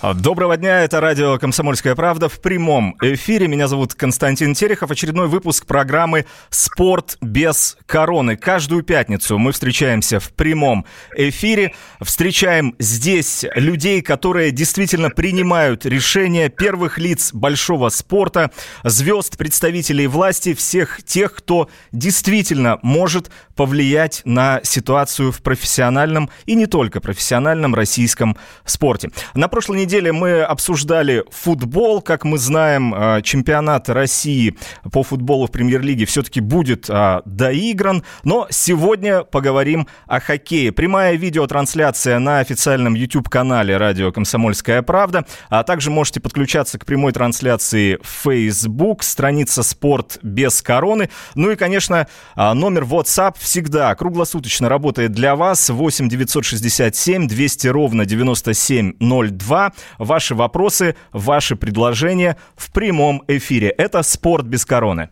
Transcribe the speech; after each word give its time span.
Доброго 0.00 0.56
дня, 0.56 0.84
это 0.84 1.00
радио 1.00 1.38
«Комсомольская 1.38 1.96
правда» 1.96 2.28
в 2.28 2.40
прямом 2.40 2.96
эфире. 3.02 3.48
Меня 3.48 3.66
зовут 3.66 3.94
Константин 3.94 4.54
Терехов. 4.54 4.92
Очередной 4.92 5.26
выпуск 5.26 5.66
программы 5.66 6.24
«Спорт 6.50 7.18
без 7.20 7.76
короны». 7.84 8.36
Каждую 8.36 8.84
пятницу 8.84 9.38
мы 9.38 9.50
встречаемся 9.50 10.20
в 10.20 10.32
прямом 10.34 10.86
эфире. 11.16 11.74
Встречаем 12.00 12.76
здесь 12.78 13.44
людей, 13.56 14.00
которые 14.00 14.52
действительно 14.52 15.10
принимают 15.10 15.84
решения 15.84 16.48
первых 16.48 16.98
лиц 16.98 17.32
большого 17.32 17.88
спорта, 17.88 18.52
звезд, 18.84 19.36
представителей 19.36 20.06
власти, 20.06 20.54
всех 20.54 21.02
тех, 21.02 21.34
кто 21.34 21.68
действительно 21.90 22.78
может 22.82 23.32
повлиять 23.56 24.22
на 24.24 24.60
ситуацию 24.62 25.32
в 25.32 25.42
профессиональном 25.42 26.30
и 26.46 26.54
не 26.54 26.66
только 26.66 27.00
профессиональном 27.00 27.74
российском 27.74 28.36
спорте. 28.64 29.10
На 29.34 29.48
прошлой 29.48 29.78
неделе 29.78 29.87
мы 29.96 30.42
обсуждали 30.42 31.24
футбол. 31.30 32.02
Как 32.02 32.24
мы 32.24 32.38
знаем, 32.38 32.94
а, 32.94 33.22
чемпионат 33.22 33.88
России 33.88 34.56
по 34.92 35.02
футболу 35.02 35.46
в 35.46 35.50
премьер-лиге 35.50 36.04
все-таки 36.06 36.40
будет 36.40 36.86
а, 36.88 37.22
доигран. 37.24 38.04
Но 38.24 38.46
сегодня 38.50 39.22
поговорим 39.22 39.88
о 40.06 40.20
хоккее. 40.20 40.72
Прямая 40.72 41.16
видеотрансляция 41.16 42.18
на 42.18 42.40
официальном 42.40 42.94
YouTube-канале 42.94 43.76
радио 43.76 44.12
«Комсомольская 44.12 44.82
правда». 44.82 45.24
А 45.48 45.62
также 45.62 45.90
можете 45.90 46.20
подключаться 46.20 46.78
к 46.78 46.86
прямой 46.86 47.12
трансляции 47.12 47.98
в 48.02 48.30
Facebook, 48.30 49.02
страница 49.02 49.62
«Спорт 49.62 50.18
без 50.22 50.62
короны». 50.62 51.10
Ну 51.34 51.50
и, 51.50 51.56
конечно, 51.56 52.06
номер 52.36 52.84
WhatsApp 52.84 53.36
всегда 53.38 53.94
круглосуточно 53.94 54.68
работает 54.68 55.12
для 55.12 55.36
вас. 55.36 55.70
8 55.70 56.08
967 56.08 57.26
200 57.28 57.66
ровно 57.68 58.04
9702. 58.04 59.72
Ваши 59.98 60.34
вопросы, 60.34 60.96
ваши 61.12 61.56
предложения 61.56 62.36
в 62.56 62.70
прямом 62.72 63.22
эфире. 63.28 63.68
Это 63.70 64.02
«Спорт 64.02 64.46
без 64.46 64.64
короны». 64.64 65.10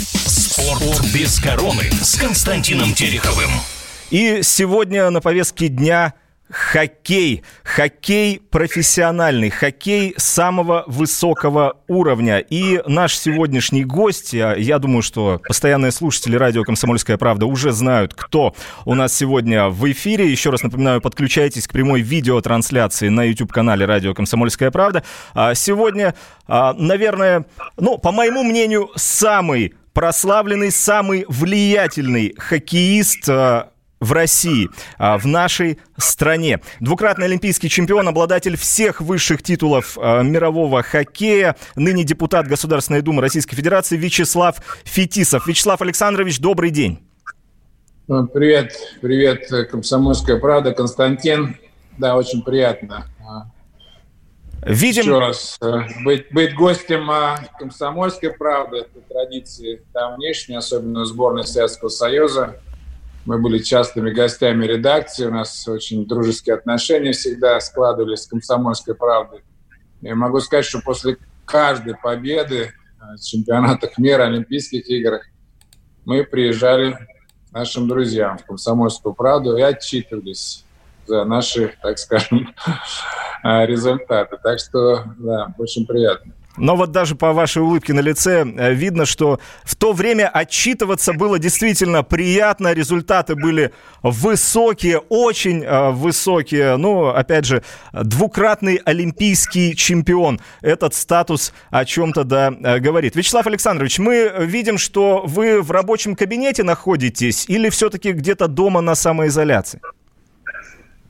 «Спорт 0.00 1.00
без 1.14 1.38
короны» 1.40 1.90
с 2.02 2.16
Константином 2.16 2.94
Тереховым. 2.94 3.50
И 4.10 4.40
сегодня 4.42 5.10
на 5.10 5.20
повестке 5.20 5.68
дня– 5.68 6.14
Хоккей. 6.50 7.42
Хоккей 7.62 8.40
профессиональный. 8.50 9.50
Хоккей 9.50 10.14
самого 10.16 10.84
высокого 10.86 11.76
уровня. 11.88 12.38
И 12.38 12.80
наш 12.86 13.16
сегодняшний 13.16 13.84
гость, 13.84 14.32
я, 14.32 14.54
я 14.54 14.78
думаю, 14.78 15.02
что 15.02 15.40
постоянные 15.46 15.92
слушатели 15.92 16.36
радио 16.36 16.64
«Комсомольская 16.64 17.18
правда» 17.18 17.46
уже 17.46 17.72
знают, 17.72 18.14
кто 18.14 18.54
у 18.86 18.94
нас 18.94 19.14
сегодня 19.14 19.68
в 19.68 19.90
эфире. 19.92 20.30
Еще 20.30 20.50
раз 20.50 20.62
напоминаю, 20.62 21.00
подключайтесь 21.00 21.66
к 21.68 21.72
прямой 21.72 22.00
видеотрансляции 22.00 23.08
на 23.08 23.24
YouTube-канале 23.24 23.84
радио 23.84 24.14
«Комсомольская 24.14 24.70
правда». 24.70 25.04
А 25.34 25.54
сегодня, 25.54 26.14
а, 26.46 26.72
наверное, 26.72 27.44
ну, 27.76 27.98
по 27.98 28.10
моему 28.10 28.42
мнению, 28.42 28.90
самый 28.96 29.74
прославленный, 29.92 30.70
самый 30.70 31.24
влиятельный 31.28 32.34
хоккеист 32.38 33.28
а, 33.28 33.70
в 34.00 34.12
России, 34.12 34.68
а, 34.98 35.18
в 35.18 35.26
нашей 35.26 35.78
стране. 35.96 36.60
Двукратный 36.80 37.26
олимпийский 37.26 37.68
чемпион, 37.68 38.08
обладатель 38.08 38.56
всех 38.56 39.00
высших 39.00 39.42
титулов 39.42 39.98
а, 40.00 40.22
мирового 40.22 40.82
хоккея, 40.82 41.56
ныне 41.74 42.04
депутат 42.04 42.46
Государственной 42.46 43.02
Думы 43.02 43.22
Российской 43.22 43.56
Федерации 43.56 43.96
Вячеслав 43.96 44.56
Фетисов. 44.84 45.46
Вячеслав 45.46 45.80
Александрович, 45.82 46.38
добрый 46.38 46.70
день. 46.70 47.00
Ну, 48.06 48.26
привет, 48.26 48.72
привет, 49.02 49.48
Комсомольская 49.70 50.38
правда, 50.38 50.72
Константин. 50.72 51.56
Да, 51.98 52.16
очень 52.16 52.42
приятно. 52.42 53.06
Видим... 54.62 55.02
Еще 55.02 55.18
раз, 55.18 55.56
э, 55.60 55.72
быть, 56.04 56.32
быть 56.32 56.54
гостем 56.54 57.10
Комсомольской 57.58 58.32
правды, 58.32 58.78
это 58.78 59.00
традиции 59.08 59.82
давнейшние, 59.94 60.58
особенно 60.58 61.04
сборной 61.04 61.46
Советского 61.46 61.88
Союза. 61.88 62.56
Мы 63.28 63.36
были 63.36 63.58
частыми 63.58 64.10
гостями 64.10 64.64
редакции, 64.64 65.26
у 65.26 65.30
нас 65.30 65.68
очень 65.68 66.06
дружеские 66.06 66.54
отношения 66.54 67.12
всегда 67.12 67.60
складывались 67.60 68.22
с 68.22 68.26
«Комсомольской 68.26 68.94
правдой». 68.94 69.42
Я 70.00 70.14
могу 70.14 70.40
сказать, 70.40 70.64
что 70.64 70.80
после 70.80 71.18
каждой 71.44 71.94
победы 71.94 72.72
в 72.98 73.22
чемпионатах 73.22 73.98
мира, 73.98 74.22
Олимпийских 74.22 74.88
играх 74.88 75.26
мы 76.06 76.24
приезжали 76.24 76.96
нашим 77.52 77.86
друзьям 77.86 78.38
в 78.38 78.46
«Комсомольскую 78.46 79.14
правду» 79.14 79.58
и 79.58 79.60
отчитывались 79.60 80.64
за 81.06 81.26
наши, 81.26 81.74
так 81.82 81.98
скажем, 81.98 82.54
результаты. 83.44 84.38
Так 84.42 84.58
что, 84.58 85.04
да, 85.18 85.54
очень 85.58 85.86
приятно. 85.86 86.32
Но 86.58 86.76
вот 86.76 86.90
даже 86.92 87.14
по 87.14 87.32
вашей 87.32 87.62
улыбке 87.62 87.92
на 87.92 88.00
лице 88.00 88.44
э, 88.44 88.74
видно, 88.74 89.06
что 89.06 89.40
в 89.64 89.76
то 89.76 89.92
время 89.92 90.28
отчитываться 90.28 91.12
было 91.12 91.38
действительно 91.38 92.02
приятно, 92.02 92.72
результаты 92.72 93.34
были 93.34 93.72
высокие, 94.02 94.98
очень 94.98 95.64
э, 95.64 95.90
высокие. 95.90 96.76
Ну, 96.76 97.08
опять 97.08 97.44
же, 97.44 97.62
двукратный 97.92 98.76
олимпийский 98.84 99.76
чемпион. 99.76 100.40
Этот 100.60 100.94
статус 100.94 101.52
о 101.70 101.84
чем-то, 101.84 102.24
да, 102.24 102.52
э, 102.60 102.78
говорит. 102.78 103.16
Вячеслав 103.16 103.46
Александрович, 103.46 103.98
мы 103.98 104.32
видим, 104.40 104.78
что 104.78 105.22
вы 105.24 105.62
в 105.62 105.70
рабочем 105.70 106.16
кабинете 106.16 106.62
находитесь 106.62 107.44
или 107.48 107.70
все-таки 107.70 108.12
где-то 108.12 108.48
дома 108.48 108.80
на 108.80 108.94
самоизоляции? 108.94 109.80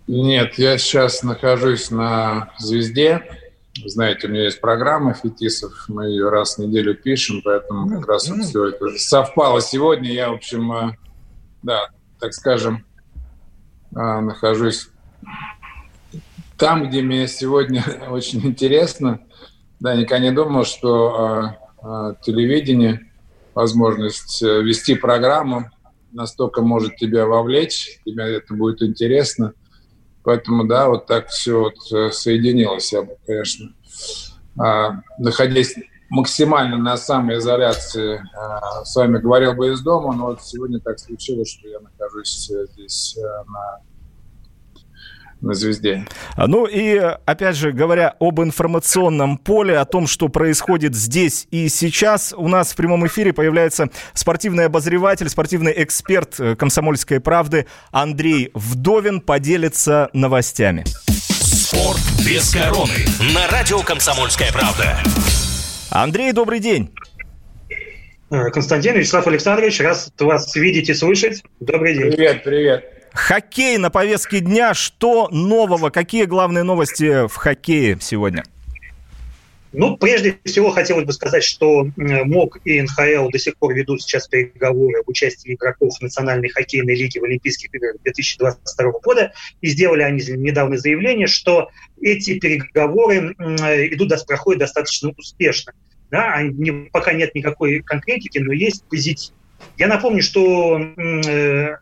Нет, 0.06 0.54
я 0.54 0.78
сейчас 0.78 1.22
нахожусь 1.22 1.90
на 1.90 2.50
«Звезде», 2.58 3.22
знаете, 3.86 4.26
у 4.26 4.30
меня 4.30 4.44
есть 4.44 4.60
программа 4.60 5.14
Фетисов, 5.14 5.84
мы 5.88 6.06
ее 6.06 6.28
раз 6.28 6.56
в 6.56 6.58
неделю 6.58 6.94
пишем, 6.94 7.42
поэтому 7.44 7.88
как 7.88 8.08
раз 8.08 8.28
вот 8.28 8.40
все 8.44 8.68
это 8.68 8.98
совпало 8.98 9.60
сегодня. 9.60 10.12
Я, 10.12 10.30
в 10.30 10.34
общем, 10.34 10.72
э, 10.72 10.96
да, 11.62 11.88
так 12.18 12.34
скажем, 12.34 12.84
э, 13.94 13.96
нахожусь 13.96 14.88
там, 16.56 16.88
где 16.88 17.02
мне 17.02 17.28
сегодня 17.28 17.84
очень 18.10 18.44
интересно. 18.46 19.20
Да, 19.80 19.94
никогда 19.94 20.18
не 20.18 20.32
думал, 20.32 20.64
что 20.64 21.54
э, 21.82 22.14
телевидение, 22.22 23.10
возможность 23.54 24.42
вести 24.42 24.94
программу 24.94 25.70
настолько 26.12 26.62
может 26.62 26.96
тебя 26.96 27.26
вовлечь, 27.26 28.00
тебе 28.04 28.36
это 28.36 28.54
будет 28.54 28.82
интересно– 28.82 29.52
Поэтому, 30.28 30.66
да, 30.66 30.90
вот 30.90 31.06
так 31.06 31.28
все 31.28 31.58
вот 31.58 31.90
э, 31.90 32.10
соединилось. 32.10 32.92
Я 32.92 33.00
бы, 33.00 33.16
конечно, 33.26 33.72
а, 34.58 35.00
находясь 35.18 35.74
максимально 36.10 36.76
на 36.76 36.98
самоизоляции, 36.98 38.20
а, 38.36 38.84
с 38.84 38.94
вами 38.94 39.16
говорил 39.16 39.54
бы 39.54 39.72
из 39.72 39.80
дома, 39.80 40.14
но 40.14 40.26
вот 40.26 40.42
сегодня 40.42 40.80
так 40.80 40.98
случилось, 40.98 41.48
что 41.48 41.66
я 41.66 41.80
нахожусь 41.80 42.50
э, 42.50 42.66
здесь 42.74 43.16
э, 43.16 43.22
на 43.22 43.80
на 45.40 45.54
звезде. 45.54 46.04
А, 46.36 46.46
ну 46.46 46.66
и, 46.66 46.96
опять 46.96 47.56
же, 47.56 47.72
говоря 47.72 48.14
об 48.18 48.40
информационном 48.40 49.38
поле, 49.38 49.78
о 49.78 49.84
том, 49.84 50.06
что 50.06 50.28
происходит 50.28 50.94
здесь 50.94 51.46
и 51.50 51.68
сейчас, 51.68 52.34
у 52.36 52.48
нас 52.48 52.72
в 52.72 52.76
прямом 52.76 53.06
эфире 53.06 53.32
появляется 53.32 53.90
спортивный 54.14 54.66
обозреватель, 54.66 55.28
спортивный 55.28 55.72
эксперт 55.76 56.38
э, 56.40 56.56
«Комсомольской 56.56 57.20
правды» 57.20 57.66
Андрей 57.90 58.50
Вдовин 58.54 59.20
поделится 59.20 60.10
новостями. 60.12 60.84
Спорт 60.88 62.00
без 62.26 62.52
короны 62.52 63.06
на 63.34 63.46
радио 63.48 63.80
«Комсомольская 63.80 64.52
правда». 64.52 64.98
Андрей, 65.90 66.32
добрый 66.32 66.60
день. 66.60 66.90
Э, 68.30 68.50
Константин 68.50 68.96
Вячеслав 68.96 69.26
Александрович, 69.26 69.80
раз 69.80 70.12
вас 70.18 70.54
видеть 70.56 70.88
и 70.90 70.94
слышать, 70.94 71.42
добрый 71.60 71.94
день. 71.94 72.12
Привет, 72.12 72.44
привет. 72.44 72.97
Хоккей 73.12 73.78
на 73.78 73.90
повестке 73.90 74.40
дня. 74.40 74.74
Что 74.74 75.28
нового? 75.30 75.90
Какие 75.90 76.24
главные 76.24 76.64
новости 76.64 77.26
в 77.26 77.34
хоккее 77.34 77.98
сегодня? 78.00 78.44
Ну, 79.70 79.98
прежде 79.98 80.38
всего, 80.44 80.70
хотелось 80.70 81.04
бы 81.04 81.12
сказать, 81.12 81.44
что 81.44 81.88
МОК 81.96 82.60
и 82.64 82.80
НХЛ 82.80 83.28
до 83.28 83.38
сих 83.38 83.56
пор 83.58 83.74
ведут 83.74 84.00
сейчас 84.00 84.26
переговоры 84.26 85.00
об 85.00 85.08
участии 85.08 85.52
игроков 85.52 85.92
Национальной 86.00 86.48
хоккейной 86.48 86.94
лиги 86.94 87.18
в 87.18 87.24
Олимпийских 87.24 87.74
играх 87.74 87.96
2022 88.02 88.92
года. 89.04 89.32
И 89.60 89.68
сделали 89.68 90.02
они 90.02 90.22
недавно 90.36 90.78
заявление, 90.78 91.26
что 91.26 91.68
эти 92.00 92.38
переговоры 92.38 93.34
идут, 93.92 94.12
проходят 94.26 94.60
достаточно 94.60 95.10
успешно. 95.18 95.74
Да, 96.10 96.32
они, 96.32 96.88
пока 96.90 97.12
нет 97.12 97.34
никакой 97.34 97.82
конкретики, 97.82 98.38
но 98.38 98.54
есть 98.54 98.84
позитив. 98.88 99.34
Я 99.76 99.88
напомню, 99.88 100.22
что 100.22 100.78
э, 100.78 101.76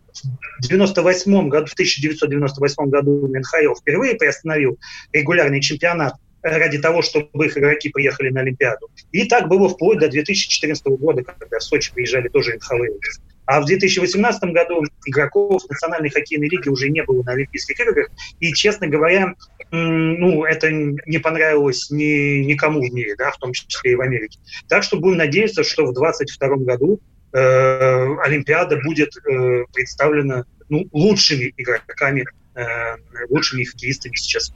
в 0.60 0.68
98 0.68 1.48
году, 1.48 1.66
в 1.66 1.72
1998 1.72 2.90
году 2.90 3.28
НХЛ 3.28 3.74
впервые 3.80 4.14
приостановил 4.14 4.78
регулярный 5.12 5.60
чемпионат 5.60 6.14
ради 6.42 6.78
того, 6.78 7.02
чтобы 7.02 7.46
их 7.46 7.56
игроки 7.58 7.88
приехали 7.88 8.30
на 8.30 8.40
Олимпиаду. 8.40 8.88
И 9.12 9.24
так 9.24 9.48
было 9.48 9.68
вплоть 9.68 9.98
до 9.98 10.08
2014 10.08 10.86
года, 10.86 11.22
когда 11.22 11.58
в 11.58 11.62
Сочи 11.62 11.92
приезжали 11.92 12.28
тоже 12.28 12.54
НХЛ. 12.56 12.84
А 13.46 13.60
в 13.60 13.64
2018 13.64 14.42
году 14.52 14.82
игроков 15.06 15.62
Национальной 15.68 16.10
хоккейной 16.10 16.48
лиги 16.48 16.68
уже 16.68 16.88
не 16.88 17.02
было 17.04 17.22
на 17.22 17.32
Олимпийских 17.32 17.78
играх. 17.80 18.08
И, 18.40 18.52
честно 18.52 18.88
говоря, 18.88 19.34
ну, 19.70 20.44
это 20.44 20.70
не 20.70 21.18
понравилось 21.18 21.90
ни, 21.90 22.44
никому 22.44 22.80
в 22.80 22.92
мире, 22.92 23.14
да, 23.16 23.30
в 23.30 23.38
том 23.38 23.52
числе 23.52 23.92
и 23.92 23.94
в 23.94 24.00
Америке. 24.00 24.38
Так 24.68 24.82
что 24.82 24.98
будем 24.98 25.18
надеяться, 25.18 25.62
что 25.62 25.86
в 25.86 25.94
2022 25.94 26.56
году 26.64 27.00
Олимпиада 27.32 28.78
будет 28.84 29.16
э, 29.16 29.64
представлена 29.72 30.44
ну, 30.68 30.86
лучшими 30.92 31.52
игроками, 31.56 32.24
э, 32.54 32.64
лучшими 33.28 33.64
хоккеистами 33.64 34.16
сейчас 34.16 34.52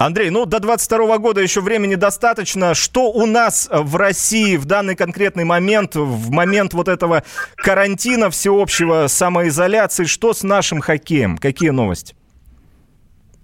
Андрей, 0.00 0.30
ну 0.30 0.46
до 0.46 0.60
22 0.60 1.18
года 1.18 1.42
еще 1.42 1.60
времени 1.60 1.94
достаточно. 1.94 2.74
Что 2.74 3.12
у 3.12 3.26
нас 3.26 3.68
в 3.70 3.96
России 3.96 4.56
в 4.56 4.64
данный 4.64 4.96
конкретный 4.96 5.44
момент, 5.44 5.94
в 5.94 6.30
момент 6.30 6.72
вот 6.72 6.88
этого 6.88 7.22
карантина 7.56 8.30
всеобщего, 8.30 9.08
самоизоляции, 9.08 10.04
что 10.04 10.32
с 10.32 10.42
нашим 10.42 10.80
хоккеем? 10.80 11.36
Какие 11.36 11.68
новости? 11.68 12.14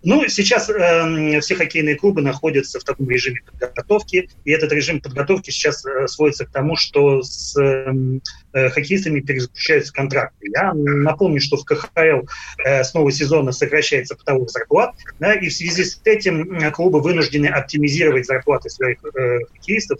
Ну, 0.06 0.28
сейчас 0.28 0.70
э, 0.70 1.40
все 1.40 1.56
хоккейные 1.56 1.96
клубы 1.96 2.22
находятся 2.22 2.78
в 2.78 2.84
таком 2.84 3.10
режиме 3.10 3.40
подготовки, 3.58 4.30
и 4.44 4.52
этот 4.52 4.70
режим 4.70 5.00
подготовки 5.00 5.50
сейчас 5.50 5.84
э, 5.84 6.06
сводится 6.06 6.46
к 6.46 6.52
тому, 6.52 6.76
что 6.76 7.24
с 7.24 7.60
эм, 7.60 8.22
э, 8.52 8.68
хоккеистами 8.70 9.18
перезаключаются 9.18 9.92
контракты. 9.92 10.48
Я 10.54 10.72
напомню, 10.74 11.40
что 11.40 11.56
в 11.56 11.64
КХЛ 11.64 12.24
э, 12.64 12.84
с 12.84 12.94
нового 12.94 13.10
сезона 13.10 13.50
сокращается 13.50 14.14
потолок 14.14 14.48
зарплат, 14.48 14.94
да, 15.18 15.34
и 15.34 15.48
в 15.48 15.52
связи 15.52 15.82
с 15.82 16.00
этим 16.04 16.70
клубы 16.70 17.00
вынуждены 17.00 17.46
оптимизировать 17.46 18.26
зарплаты 18.26 18.70
своих 18.70 18.98
э, 19.04 19.40
хоккеистов. 19.54 19.98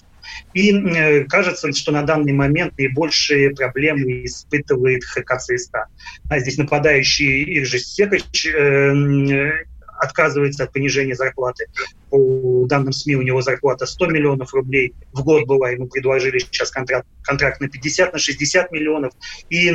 И 0.55 0.73
э, 0.73 1.25
кажется, 1.25 1.73
что 1.73 1.91
на 1.91 2.03
данный 2.03 2.32
момент 2.32 2.79
наибольшие 2.79 3.50
проблемы 3.56 4.25
испытывает 4.25 5.03
ХК 5.03 5.37
ЦСКА. 5.41 5.87
А 6.31 6.38
здесь 6.38 6.58
нападающий 6.58 7.58
Иржи 7.58 7.81
Секач 7.81 8.47
э, 8.47 9.64
отказывается 9.98 10.64
от 10.64 10.72
понижения 10.72 11.14
зарплаты. 11.14 11.66
По 12.10 12.66
данным 12.66 12.93
СМИ 12.93 13.16
у 13.16 13.22
него 13.22 13.43
зарплата 13.43 13.87
100 13.87 14.06
миллионов 14.06 14.54
рублей 14.54 14.94
в 15.12 15.22
год 15.22 15.46
была, 15.46 15.70
ему 15.70 15.88
предложили 15.88 16.38
сейчас 16.38 16.70
контракт, 16.70 17.06
контракт 17.22 17.60
на 17.60 17.69
50, 17.69 18.12
на 18.12 18.19
60 18.19 18.70
миллионов, 18.72 19.12
и 19.50 19.69
э, 19.69 19.72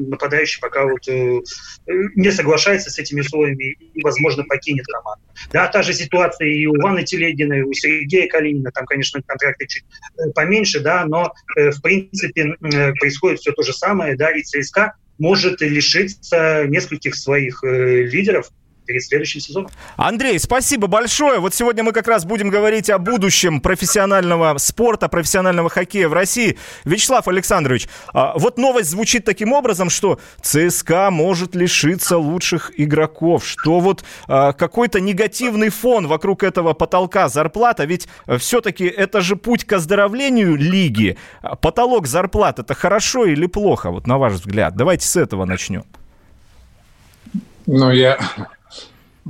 нападающий 0.00 0.60
пока 0.60 0.84
вот 0.84 1.06
э, 1.08 1.40
не 1.86 2.30
соглашается 2.30 2.90
с 2.90 2.98
этими 2.98 3.20
условиями 3.20 3.76
и, 3.94 4.02
возможно, 4.02 4.44
покинет 4.44 4.86
команду. 4.86 5.22
Да, 5.52 5.66
та 5.68 5.82
же 5.82 5.92
ситуация 5.92 6.48
и 6.48 6.66
у 6.66 6.80
Ваны 6.80 7.04
Телегина, 7.04 7.54
и 7.54 7.62
у 7.62 7.72
Сергея 7.72 8.28
Калинина, 8.28 8.70
там, 8.72 8.86
конечно, 8.86 9.20
контракты 9.22 9.66
чуть 9.66 9.84
э, 10.18 10.30
поменьше, 10.34 10.80
да, 10.80 11.04
но, 11.06 11.32
э, 11.56 11.70
в 11.70 11.82
принципе, 11.82 12.56
э, 12.60 12.92
происходит 12.94 13.40
все 13.40 13.52
то 13.52 13.62
же 13.62 13.72
самое, 13.72 14.16
да, 14.16 14.30
и 14.30 14.42
ЦСКА 14.42 14.94
может 15.18 15.60
лишиться 15.60 16.64
нескольких 16.66 17.14
своих 17.14 17.62
э, 17.64 18.02
лидеров, 18.04 18.50
перед 18.88 19.04
следующим 19.04 19.40
сезоном. 19.40 19.70
Андрей, 19.96 20.40
спасибо 20.40 20.86
большое. 20.86 21.38
Вот 21.40 21.54
сегодня 21.54 21.84
мы 21.84 21.92
как 21.92 22.08
раз 22.08 22.24
будем 22.24 22.48
говорить 22.48 22.88
о 22.88 22.98
будущем 22.98 23.60
профессионального 23.60 24.56
спорта, 24.56 25.08
профессионального 25.08 25.68
хоккея 25.68 26.08
в 26.08 26.14
России. 26.14 26.56
Вячеслав 26.84 27.28
Александрович, 27.28 27.86
а, 28.14 28.32
вот 28.36 28.56
новость 28.56 28.88
звучит 28.88 29.26
таким 29.26 29.52
образом, 29.52 29.90
что 29.90 30.18
ЦСКА 30.40 31.10
может 31.10 31.54
лишиться 31.54 32.16
лучших 32.16 32.72
игроков, 32.76 33.46
что 33.46 33.78
вот 33.80 34.04
а, 34.26 34.54
какой-то 34.54 35.00
негативный 35.00 35.68
фон 35.68 36.06
вокруг 36.06 36.42
этого 36.42 36.72
потолка 36.72 37.28
зарплата, 37.28 37.84
ведь 37.84 38.08
все-таки 38.38 38.86
это 38.86 39.20
же 39.20 39.36
путь 39.36 39.64
к 39.64 39.72
оздоровлению 39.74 40.56
лиги. 40.56 41.18
Потолок 41.60 42.06
зарплат 42.06 42.58
это 42.58 42.72
хорошо 42.72 43.26
или 43.26 43.46
плохо, 43.46 43.90
вот 43.90 44.06
на 44.06 44.16
ваш 44.16 44.32
взгляд? 44.32 44.74
Давайте 44.76 45.06
с 45.06 45.14
этого 45.16 45.44
начнем. 45.44 45.84
Ну, 47.66 47.90
я 47.90 48.18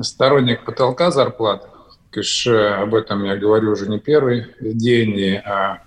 сторонник 0.02 0.64
потолка 0.64 1.10
зарплат. 1.10 1.68
Конечно, 2.10 2.82
об 2.82 2.94
этом 2.94 3.24
я 3.24 3.36
говорю 3.36 3.72
уже 3.72 3.88
не 3.88 3.98
первый 3.98 4.46
день, 4.60 5.10
и 5.18 5.34
а, 5.36 5.82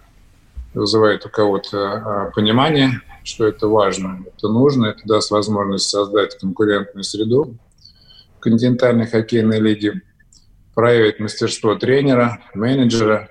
вызывает 0.73 1.25
у 1.25 1.29
кого-то 1.29 1.93
а, 1.93 2.31
понимание, 2.31 3.01
что 3.23 3.45
это 3.45 3.67
важно, 3.67 4.23
это 4.25 4.47
нужно, 4.47 4.87
это 4.87 5.01
даст 5.05 5.31
возможность 5.31 5.89
создать 5.89 6.37
конкурентную 6.39 7.03
среду 7.03 7.55
в 8.37 8.39
континентальной 8.39 9.07
хоккейной 9.07 9.59
лиге, 9.59 10.01
проявить 10.73 11.19
мастерство 11.19 11.75
тренера, 11.75 12.39
менеджера, 12.53 13.29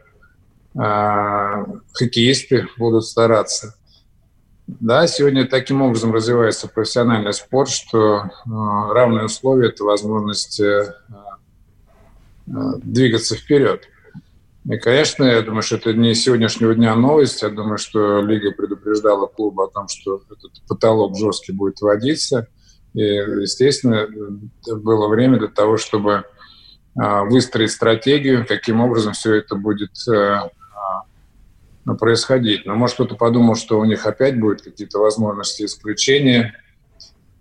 а, 0.77 1.65
хоккеисты 1.93 2.69
будут 2.77 3.05
стараться. 3.05 3.77
Да, 4.79 5.07
сегодня 5.09 5.49
таким 5.49 5.83
образом 5.83 6.13
развивается 6.13 6.69
профессиональный 6.69 7.33
спорт, 7.33 7.71
что 7.71 8.19
э, 8.19 8.29
равные 8.47 9.25
условия– 9.25 9.69
это 9.71 9.83
возможность 9.83 10.61
э, 10.61 10.95
э, 12.47 12.53
двигаться 12.83 13.35
вперед. 13.35 13.83
И, 14.67 14.77
конечно, 14.77 15.25
я 15.25 15.43
думаю, 15.43 15.63
что 15.63 15.77
это 15.77 15.93
не 15.93 16.15
сегодняшнего 16.15 16.75
дня 16.75 16.95
новость. 16.95 17.43
Я 17.43 17.49
думаю, 17.49 17.79
что 17.79 18.21
Лига 18.21 18.53
предупреждала 18.53 19.27
клуб 19.27 19.59
о 19.59 19.67
том, 19.67 19.89
что 19.89 20.23
этот 20.31 20.53
потолок 20.69 21.17
жесткий 21.17 21.53
будет 21.53 21.81
вводиться. 21.81 22.47
И, 22.95 23.01
естественно, 23.01 24.07
было 24.67 25.09
время 25.09 25.39
для 25.39 25.49
того, 25.49 25.79
чтобы 25.79 26.25
выстроить 26.95 27.73
стратегию, 27.73 28.47
каким 28.47 28.81
образом 28.81 29.15
все 29.15 29.35
это 29.37 29.55
будет 29.55 29.93
происходить. 31.85 32.67
Но 32.67 32.75
может 32.75 32.95
кто-то 32.95 33.15
подумал, 33.15 33.57
что 33.57 33.79
у 33.79 33.85
них 33.85 34.07
опять 34.07 34.39
будут 34.39 34.63
какие-то 34.63 34.99
возможности 34.99 35.65
исключения, 35.65 36.55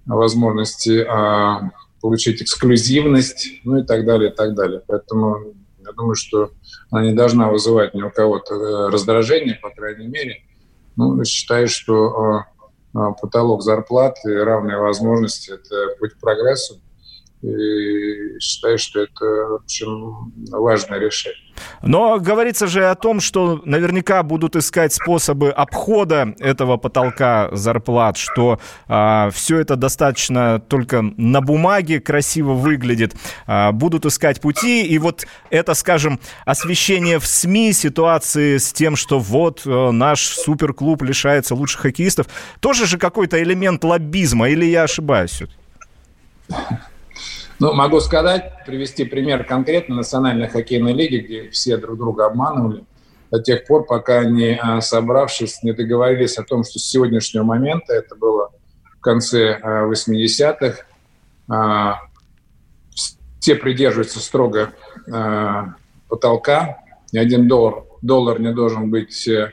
возможности 0.05 1.05
а, 1.07 1.71
получить 2.01 2.41
эксклюзивность, 2.41 3.61
ну 3.63 3.77
и 3.77 3.83
так 3.83 4.05
далее, 4.05 4.31
и 4.31 4.33
так 4.33 4.55
далее. 4.55 4.81
Поэтому 4.87 5.53
я 5.79 5.91
думаю, 5.93 6.15
что 6.15 6.51
она 6.89 7.03
не 7.03 7.13
должна 7.13 7.49
вызывать 7.49 7.93
ни 7.93 8.01
у 8.01 8.09
кого-то 8.09 8.55
э, 8.55 8.89
раздражение, 8.89 9.55
по 9.55 9.69
крайней 9.69 10.07
мере. 10.07 10.43
Ну, 10.95 11.23
считаю, 11.23 11.67
что 11.67 12.15
а, 12.15 12.47
а, 12.93 13.11
потолок 13.11 13.61
зарплат 13.61 14.17
и 14.25 14.31
равные 14.31 14.77
возможности– 14.77 15.51
это 15.53 15.95
путь 15.99 16.13
к 16.13 16.19
прогрессу. 16.19 16.81
И 17.41 18.39
считаю, 18.39 18.77
что 18.77 19.01
это, 19.01 19.25
в 19.25 19.55
общем, 19.63 20.33
важное 20.51 20.99
решение. 20.99 21.39
Но 21.81 22.19
говорится 22.19 22.67
же 22.67 22.85
о 22.85 22.95
том, 22.95 23.19
что 23.19 23.61
наверняка 23.65 24.23
будут 24.23 24.55
искать 24.55 24.93
способы 24.93 25.49
обхода 25.49 26.33
этого 26.39 26.77
потолка 26.77 27.49
зарплат, 27.51 28.17
что 28.17 28.59
а, 28.87 29.29
все 29.31 29.59
это 29.59 29.75
достаточно 29.75 30.59
только 30.59 31.01
на 31.01 31.41
бумаге 31.41 31.99
красиво 31.99 32.53
выглядит. 32.53 33.15
А, 33.47 33.71
будут 33.71 34.05
искать 34.05 34.41
пути, 34.41 34.85
и 34.85 34.97
вот 34.99 35.25
это, 35.49 35.73
скажем, 35.73 36.19
освещение 36.45 37.19
в 37.19 37.25
СМИ 37.25 37.73
ситуации 37.73 38.57
с 38.57 38.73
тем, 38.73 38.95
что 38.95 39.19
вот 39.19 39.61
а, 39.65 39.91
наш 39.91 40.27
суперклуб 40.27 41.01
лишается 41.03 41.55
лучших 41.55 41.81
хоккеистов, 41.81 42.27
тоже 42.59 42.85
же 42.85 42.97
какой-то 42.97 43.41
элемент 43.41 43.83
лоббизма, 43.83 44.49
или 44.49 44.65
я 44.65 44.83
ошибаюсь? 44.83 45.43
Ну, 47.59 47.73
могу 47.73 47.99
сказать, 47.99 48.53
привести 48.65 49.03
пример 49.03 49.43
конкретно 49.43 49.95
Национальной 49.95 50.47
хоккейной 50.47 50.93
лиги, 50.93 51.17
где 51.17 51.49
все 51.49 51.75
друг 51.75 51.97
друга 51.97 52.27
обманывали 52.27 52.85
до 53.31 53.41
тех 53.41 53.67
пор, 53.67 53.85
пока 53.85 54.23
не 54.23 54.57
а, 54.57 54.79
собравшись, 54.79 55.61
не 55.61 55.73
договорились 55.73 56.37
о 56.37 56.43
том, 56.43 56.63
что 56.63 56.79
с 56.79 56.85
сегодняшнего 56.85 57.43
момента, 57.43 57.93
это 57.93 58.15
было 58.15 58.51
в 58.97 59.01
конце 59.01 59.59
80-х, 59.61 60.85
а, 61.49 61.99
все 63.39 63.55
придерживаются 63.55 64.19
строго 64.19 64.73
потолка, 66.07 66.79
ни 67.11 67.17
один 67.17 67.47
доллар, 67.47 67.83
доллар 68.01 68.39
не 68.39 68.51
должен 68.53 68.91
быть 68.91 69.27
э, 69.27 69.51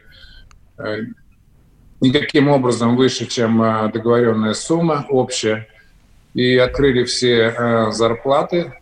никаким 2.01 2.49
образом 2.49 2.97
выше, 2.97 3.27
чем 3.27 3.59
договоренная 3.93 4.55
сумма 4.55 5.07
общая 5.09 5.69
и 6.37 6.59
открыли 6.59 7.05
все 7.05 7.49
э, 7.49 7.93
зарплаты. 7.93 8.75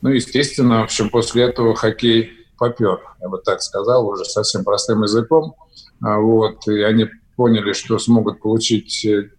Ну, 0.00 0.10
естественно, 0.10 0.80
в 0.80 0.84
общем, 0.84 1.10
после 1.10 1.44
этого 1.44 1.76
хоккей 1.76 2.32
попер, 2.58 2.98
я 3.20 3.28
бы 3.28 3.38
так 3.38 3.62
сказал, 3.62 4.08
уже 4.08 4.24
совсем 4.24 4.64
простым 4.64 5.02
языком. 5.02 5.54
А, 6.02 6.18
вот, 6.18 6.66
и 6.66 6.82
они 6.82 7.06
поняли, 7.36 7.72
что 7.72 8.00
смогут 8.00 8.40
получить 8.40 9.06
э, 9.06 9.30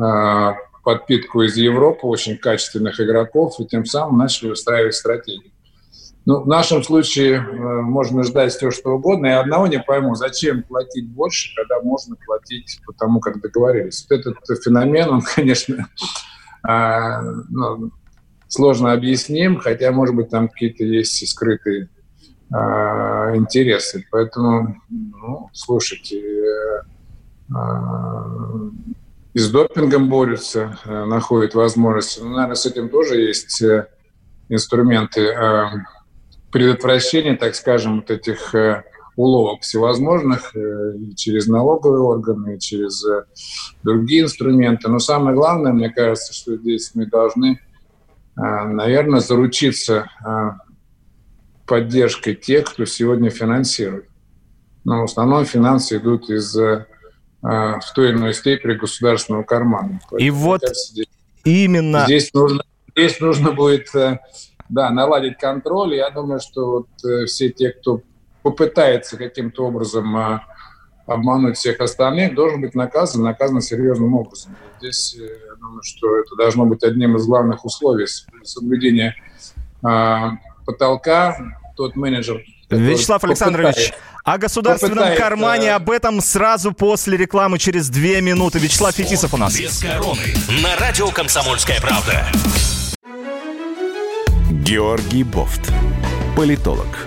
а, 0.00 0.56
подпитку 0.82 1.42
из 1.42 1.56
Европы, 1.56 2.08
очень 2.08 2.36
качественных 2.36 3.00
игроков, 3.00 3.54
и 3.60 3.64
тем 3.64 3.84
самым 3.84 4.18
начали 4.18 4.48
выстраивать 4.48 4.96
стратегию. 4.96 5.52
Ну, 6.24 6.42
в 6.42 6.48
нашем 6.48 6.82
случае 6.82 7.36
э, 7.36 7.40
можно 7.82 8.24
ждать 8.24 8.52
все, 8.52 8.72
что 8.72 8.96
угодно. 8.96 9.28
Я 9.28 9.40
одного 9.40 9.68
не 9.68 9.78
пойму, 9.78 10.16
зачем 10.16 10.64
платить 10.64 11.08
больше, 11.08 11.54
когда 11.54 11.80
можно 11.82 12.16
платить 12.16 12.80
по 12.84 12.92
тому, 12.94 13.20
как 13.20 13.40
договорились. 13.40 14.04
Вот 14.10 14.18
этот 14.18 14.62
феномен, 14.64 15.08
он, 15.08 15.22
конечно, 15.36 15.88
э, 16.66 17.20
ну, 17.50 17.90
сложно 18.48 18.92
объясним, 18.92 19.58
хотя, 19.58 19.92
может 19.92 20.14
быть, 20.14 20.30
там 20.30 20.48
какие-то 20.48 20.84
есть 20.84 21.28
скрытые 21.28 21.88
э, 22.50 22.56
интересы. 23.36 24.06
Поэтому, 24.10 24.76
ну, 24.88 25.50
слушайте, 25.52 26.18
э, 26.18 26.82
э, 27.50 28.70
и 29.34 29.38
с 29.38 29.50
допингом 29.50 30.08
борются, 30.08 30.78
э, 30.84 31.04
находят 31.04 31.54
возможности. 31.54 32.20
Ну, 32.20 32.30
наверное, 32.30 32.56
с 32.56 32.66
этим 32.66 32.88
тоже 32.88 33.16
есть 33.20 33.62
э, 33.62 33.86
инструменты 34.48 35.34
предотвращения, 36.50 37.36
так 37.36 37.54
скажем, 37.54 37.96
вот 37.96 38.10
этих 38.10 38.54
уловок 39.18 39.62
всевозможных 39.62 40.54
э, 40.54 40.94
через 41.16 41.48
налоговые 41.48 42.02
органы, 42.02 42.58
через 42.58 43.04
э, 43.04 43.24
другие 43.82 44.22
инструменты. 44.22 44.88
Но 44.88 45.00
самое 45.00 45.34
главное, 45.34 45.72
мне 45.72 45.90
кажется, 45.90 46.32
что 46.32 46.56
здесь 46.56 46.92
мы 46.94 47.06
должны 47.06 47.60
а, 48.36 48.68
наверное, 48.68 49.18
заручиться 49.18 50.08
поддержкой 51.66 52.36
тех, 52.36 52.66
кто 52.72 52.84
сегодня 52.84 53.30
финансирует. 53.30 54.06
Но 54.84 55.00
в 55.00 55.04
основном 55.04 55.44
финансы 55.44 55.96
идут 55.96 56.30
из 56.30 56.54
в 56.54 57.80
той 57.94 58.10
или 58.10 58.16
иной 58.16 58.34
степени 58.34 58.74
государственного 58.74 59.42
кармана. 59.42 60.00
Поэтому, 60.10 60.20
И 60.20 60.30
вот 60.30 60.60
кажется, 60.60 60.92
здесь, 60.92 61.08
именно... 61.44 62.04
Здесь 62.04 62.32
нужно, 62.32 62.62
здесь 62.96 63.20
нужно 63.20 63.52
будет 63.52 63.94
э, 63.94 64.20
да, 64.68 64.90
наладить 64.90 65.38
контроль. 65.38 65.94
Я 65.94 66.10
думаю, 66.10 66.40
что 66.40 66.70
вот 66.70 66.88
э, 67.04 67.26
все 67.26 67.50
те, 67.50 67.70
кто 67.70 68.02
попытается 68.42 69.16
каким-то 69.16 69.66
образом 69.66 70.42
обмануть 71.08 71.56
всех 71.56 71.80
остальных, 71.80 72.34
должен 72.34 72.60
быть 72.60 72.74
наказан, 72.74 73.22
наказан 73.22 73.62
серьезным 73.62 74.14
образом. 74.14 74.54
Здесь, 74.78 75.16
э, 75.18 75.22
я 75.22 75.54
думаю, 75.56 75.82
что 75.82 76.18
это 76.18 76.36
должно 76.36 76.66
быть 76.66 76.84
одним 76.84 77.16
из 77.16 77.26
главных 77.26 77.64
условий 77.64 78.06
соблюдения 78.44 79.16
а, 79.82 80.32
потолка. 80.66 81.36
Тот 81.76 81.96
менеджер, 81.96 82.42
Вячеслав 82.70 83.24
Александрович, 83.24 83.92
о 84.24 84.36
государственном 84.36 85.16
кармане 85.16 85.74
об 85.74 85.90
этом 85.90 86.20
сразу 86.20 86.72
после 86.72 87.16
рекламы 87.16 87.58
через 87.58 87.88
две 87.88 88.20
минуты. 88.20 88.58
Вячеслав 88.58 88.94
Фетисов 88.94 89.32
у 89.32 89.36
нас. 89.36 89.58
Без 89.58 89.78
короны. 89.78 90.20
На 90.62 90.76
радио 90.76 91.08
«Комсомольская 91.08 91.80
правда». 91.80 92.26
Георгий 94.50 95.22
Бофт. 95.22 95.72
Политолог, 96.36 97.06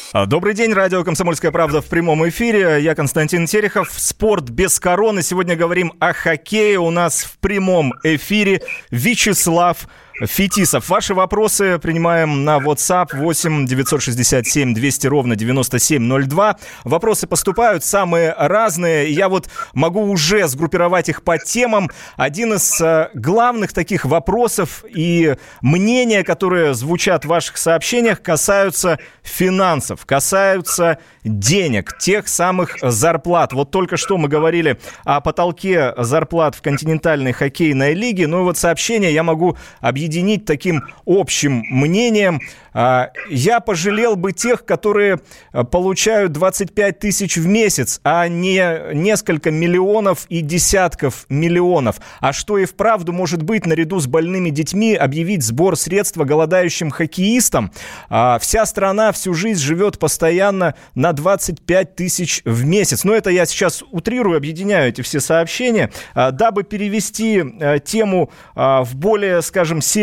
А, 0.13 0.25
добрый 0.25 0.53
день, 0.53 0.73
радио 0.73 1.05
«Комсомольская 1.05 1.51
правда» 1.51 1.81
в 1.81 1.85
прямом 1.85 2.27
эфире. 2.27 2.81
Я 2.81 2.95
Константин 2.95 3.45
Терехов. 3.45 3.89
Спорт 3.95 4.49
без 4.49 4.77
короны. 4.77 5.21
Сегодня 5.21 5.55
говорим 5.55 5.93
о 6.01 6.11
хоккее. 6.11 6.79
У 6.79 6.91
нас 6.91 7.23
в 7.23 7.37
прямом 7.37 7.93
эфире 8.03 8.61
Вячеслав 8.89 9.87
Фетисов. 10.27 10.87
Ваши 10.89 11.15
вопросы 11.15 11.79
принимаем 11.79 12.45
на 12.45 12.57
WhatsApp 12.57 13.07
8 13.13 13.65
967 13.65 14.73
200 14.73 15.07
ровно 15.07 15.35
9702. 15.35 16.57
Вопросы 16.83 17.27
поступают 17.27 17.83
самые 17.83 18.33
разные. 18.37 19.11
Я 19.11 19.29
вот 19.29 19.49
могу 19.73 20.01
уже 20.03 20.47
сгруппировать 20.47 21.09
их 21.09 21.23
по 21.23 21.39
темам. 21.39 21.89
Один 22.17 22.53
из 22.53 22.79
э, 22.81 23.09
главных 23.15 23.73
таких 23.73 24.05
вопросов 24.05 24.83
и 24.87 25.35
мнения, 25.61 26.23
которые 26.23 26.75
звучат 26.75 27.25
в 27.25 27.29
ваших 27.29 27.57
сообщениях, 27.57 28.21
касаются 28.21 28.99
финансов, 29.23 30.05
касаются 30.05 30.99
денег, 31.23 31.97
тех 31.97 32.27
самых 32.27 32.77
зарплат. 32.81 33.53
Вот 33.53 33.71
только 33.71 33.97
что 33.97 34.17
мы 34.17 34.27
говорили 34.27 34.79
о 35.03 35.19
потолке 35.21 35.93
зарплат 35.97 36.55
в 36.55 36.61
континентальной 36.61 37.31
хоккейной 37.31 37.95
лиге. 37.95 38.27
Ну 38.27 38.41
и 38.41 38.43
вот 38.43 38.57
сообщение 38.57 39.13
я 39.13 39.23
могу 39.23 39.57
объединить 39.79 40.10
таким 40.45 40.83
общим 41.05 41.63
мнением. 41.69 42.41
А, 42.73 43.11
я 43.29 43.59
пожалел 43.59 44.15
бы 44.15 44.31
тех, 44.31 44.65
которые 44.65 45.19
а, 45.51 45.63
получают 45.63 46.31
25 46.31 46.99
тысяч 46.99 47.37
в 47.37 47.47
месяц, 47.47 47.99
а 48.03 48.27
не 48.27 48.93
несколько 48.93 49.51
миллионов 49.51 50.25
и 50.29 50.41
десятков 50.41 51.25
миллионов. 51.29 51.97
А 52.19 52.31
что 52.33 52.57
и 52.57 52.65
вправду 52.65 53.11
может 53.11 53.43
быть 53.43 53.65
наряду 53.65 53.99
с 53.99 54.07
больными 54.07 54.49
детьми 54.49 54.95
объявить 54.95 55.43
сбор 55.43 55.75
средства 55.75 56.23
голодающим 56.23 56.91
хоккеистам? 56.91 57.71
А, 58.09 58.39
вся 58.39 58.65
страна 58.65 59.11
всю 59.11 59.33
жизнь 59.33 59.59
живет 59.59 59.99
постоянно 59.99 60.75
на 60.95 61.11
25 61.11 61.95
тысяч 61.95 62.41
в 62.45 62.63
месяц. 62.63 63.03
Но 63.03 63.13
это 63.13 63.29
я 63.29 63.45
сейчас 63.45 63.83
утрирую, 63.91 64.37
объединяю 64.37 64.89
эти 64.89 65.01
все 65.01 65.19
сообщения, 65.19 65.91
дабы 66.15 66.63
перевести 66.63 67.43
тему 67.83 68.31
в 68.55 68.89
более, 68.93 69.41
скажем, 69.41 69.81
серьезную 69.81 70.00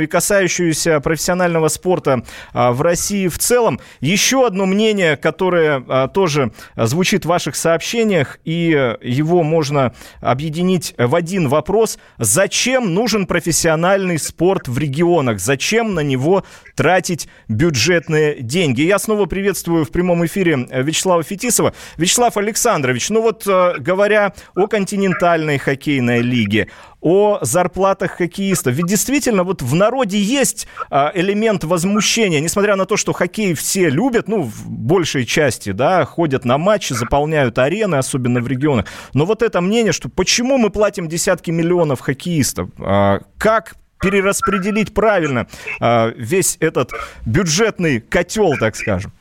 и 0.00 0.06
касающуюся 0.06 1.00
профессионального 1.00 1.68
спорта 1.68 2.24
а, 2.52 2.72
в 2.72 2.82
России 2.82 3.28
в 3.28 3.38
целом. 3.38 3.80
Еще 4.00 4.46
одно 4.46 4.66
мнение, 4.66 5.16
которое 5.16 5.84
а, 5.88 6.08
тоже 6.08 6.52
звучит 6.76 7.24
в 7.24 7.28
ваших 7.28 7.56
сообщениях, 7.56 8.38
и 8.44 8.96
его 9.02 9.42
можно 9.42 9.94
объединить 10.20 10.94
в 10.98 11.14
один 11.14 11.48
вопрос. 11.48 11.98
Зачем 12.18 12.94
нужен 12.94 13.26
профессиональный 13.26 14.18
спорт 14.18 14.68
в 14.68 14.78
регионах? 14.78 15.40
Зачем 15.40 15.94
на 15.94 16.00
него 16.00 16.44
тратить 16.74 17.28
бюджетные 17.48 18.40
деньги? 18.40 18.82
Я 18.82 18.98
снова 18.98 19.26
приветствую 19.26 19.84
в 19.84 19.90
прямом 19.90 20.24
эфире 20.26 20.66
Вячеслава 20.70 21.22
Фетисова. 21.22 21.74
Вячеслав 21.96 22.36
Александрович, 22.36 23.10
ну 23.10 23.22
вот 23.22 23.46
э, 23.46 23.74
говоря 23.78 24.34
о 24.54 24.66
континентальной 24.66 25.58
хоккейной 25.58 26.20
лиге, 26.20 26.68
о 27.02 27.38
зарплатах 27.42 28.12
хоккеистов. 28.12 28.74
Ведь 28.74 28.86
действительно 28.86 29.42
вот 29.44 29.60
в 29.60 29.74
народе 29.74 30.18
есть 30.18 30.68
а, 30.88 31.10
элемент 31.14 31.64
возмущения, 31.64 32.40
несмотря 32.40 32.76
на 32.76 32.86
то, 32.86 32.96
что 32.96 33.12
хоккей 33.12 33.54
все 33.54 33.90
любят, 33.90 34.28
ну, 34.28 34.42
в 34.42 34.70
большей 34.70 35.26
части, 35.26 35.72
да, 35.72 36.04
ходят 36.04 36.44
на 36.44 36.58
матчи, 36.58 36.92
заполняют 36.92 37.58
арены, 37.58 37.96
особенно 37.96 38.40
в 38.40 38.46
регионах. 38.46 38.86
Но 39.14 39.26
вот 39.26 39.42
это 39.42 39.60
мнение, 39.60 39.92
что 39.92 40.08
почему 40.08 40.58
мы 40.58 40.70
платим 40.70 41.08
десятки 41.08 41.50
миллионов 41.50 42.00
хоккеистов? 42.00 42.70
А, 42.78 43.20
как 43.36 43.74
перераспределить 44.02 44.92
правильно 44.92 45.46
а, 45.80 46.12
весь 46.16 46.56
этот 46.60 46.90
бюджетный 47.24 48.00
котел, 48.00 48.52
так 48.58 48.76
скажем? 48.76 49.12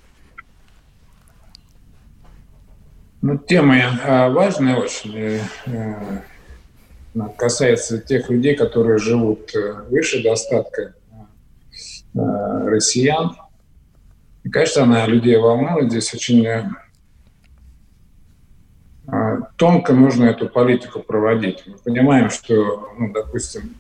Ну, 3.22 3.38
тема 3.38 3.78
важная 4.30 4.78
очень. 4.78 5.16
Э, 5.16 5.40
э, 5.68 6.22
касается 7.38 8.00
тех 8.00 8.30
людей, 8.30 8.56
которые 8.56 8.98
живут 8.98 9.54
э, 9.56 9.84
выше 9.90 10.24
достатка 10.24 10.94
э, 12.14 12.20
россиян. 12.68 13.36
И, 14.44 14.50
конечно, 14.50 14.84
она 14.84 15.06
людей 15.06 15.38
волнует. 15.38 15.92
Здесь 15.92 16.14
очень 16.14 16.46
э, 16.48 16.64
тонко 19.58 19.94
нужно 19.94 20.26
эту 20.26 20.48
политику 20.48 21.02
проводить. 21.02 21.64
Мы 21.68 21.78
понимаем, 21.78 22.30
что, 22.30 22.94
ну, 22.98 23.12
допустим, 23.14 23.76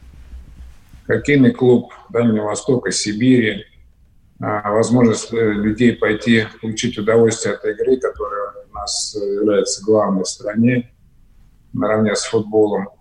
хоккейный 1.13 1.51
клуб 1.51 1.93
Дальнего 2.09 2.45
Востока, 2.45 2.91
Сибири, 2.91 3.65
возможность 4.39 5.31
людей 5.31 5.93
пойти 5.93 6.47
получить 6.61 6.97
удовольствие 6.97 7.55
от 7.55 7.65
игры, 7.65 7.97
которая 7.97 8.53
у 8.69 8.73
нас 8.73 9.15
является 9.15 9.83
главной 9.83 10.23
в 10.23 10.27
стране, 10.27 10.91
наравне 11.73 12.15
с 12.15 12.23
футболом– 12.23 12.89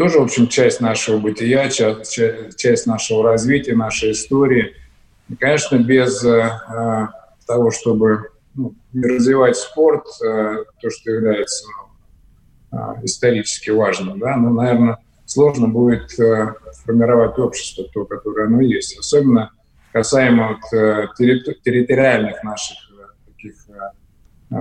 тоже, 0.00 0.18
в 0.18 0.22
общем, 0.22 0.48
часть 0.48 0.80
нашего 0.80 1.18
бытия, 1.18 1.68
часть, 1.68 2.86
нашего 2.86 3.22
развития, 3.22 3.76
нашей 3.76 4.12
истории. 4.12 4.74
И, 5.28 5.36
конечно, 5.36 5.76
без 5.76 6.24
э, 6.24 6.48
того, 7.46 7.70
чтобы 7.70 8.30
ну, 8.54 8.74
развивать 8.94 9.58
спорт, 9.58 10.06
э, 10.24 10.64
то, 10.80 10.90
что 10.90 11.10
является 11.10 11.66
э, 12.72 12.76
исторически 13.02 13.68
важным, 13.68 14.18
да, 14.18 14.36
ну, 14.36 14.54
наверное, 14.54 15.00
сложно 15.30 15.68
будет 15.68 16.18
э, 16.18 16.54
формировать 16.84 17.38
общество, 17.38 17.84
то, 17.94 18.04
которое 18.04 18.46
оно 18.46 18.60
есть. 18.60 18.98
Особенно 18.98 19.52
касаемо 19.92 20.48
вот, 20.48 20.78
э, 20.78 21.06
территори- 21.18 21.54
территориальных 21.64 22.42
наших 22.42 22.76
э, 22.90 23.30
таких 23.30 23.54
э, 23.68 24.54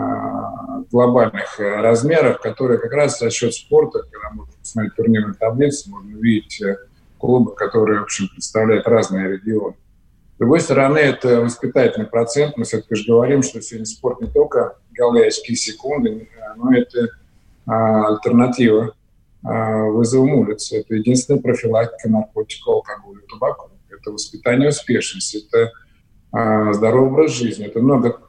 глобальных 0.92 1.58
размеров, 1.58 2.40
которые 2.40 2.78
как 2.78 2.92
раз 2.92 3.18
за 3.18 3.32
счет 3.32 3.56
спорта, 3.56 4.04
когда 4.04 4.30
можно 4.32 4.54
посмотреть 4.60 4.96
турнирную 4.96 5.34
таблицу, 5.34 5.90
можно 5.90 6.16
увидеть 6.16 6.62
клубы, 7.18 7.56
которые, 7.56 8.02
в 8.02 8.04
общем, 8.04 8.30
представляют 8.30 8.88
разные 8.88 9.28
регионы. 9.28 9.76
С 10.36 10.38
другой 10.38 10.60
стороны, 10.60 11.00
это 11.00 11.42
воспитательный 11.42 12.06
процент. 12.06 12.56
Мы 12.56 12.66
все-таки 12.66 12.94
же 12.94 13.12
говорим, 13.12 13.42
что 13.42 13.60
сегодня 13.62 13.88
спорт 13.88 14.22
не 14.22 14.28
только 14.28 14.78
голы, 14.92 15.26
очки, 15.26 15.56
секунды, 15.56 16.30
но 16.56 16.72
это 16.72 17.08
а, 17.66 18.10
альтернатива 18.10 18.94
а, 19.44 19.86
вызовам 19.86 20.34
улицы. 20.34 20.80
Это 20.80 20.96
единственная 20.96 21.42
профилактика 21.42 22.10
наркотиков, 22.10 22.68
алкоголя, 22.68 23.22
табаку. 23.30 23.70
Это 23.90 24.12
воспитание 24.12 24.70
успешности, 24.70 25.46
это 25.48 25.72
а, 26.32 26.74
здоровый 26.74 27.12
образ 27.12 27.32
жизни. 27.32 27.66
Это 27.66 27.80
много 27.80 28.22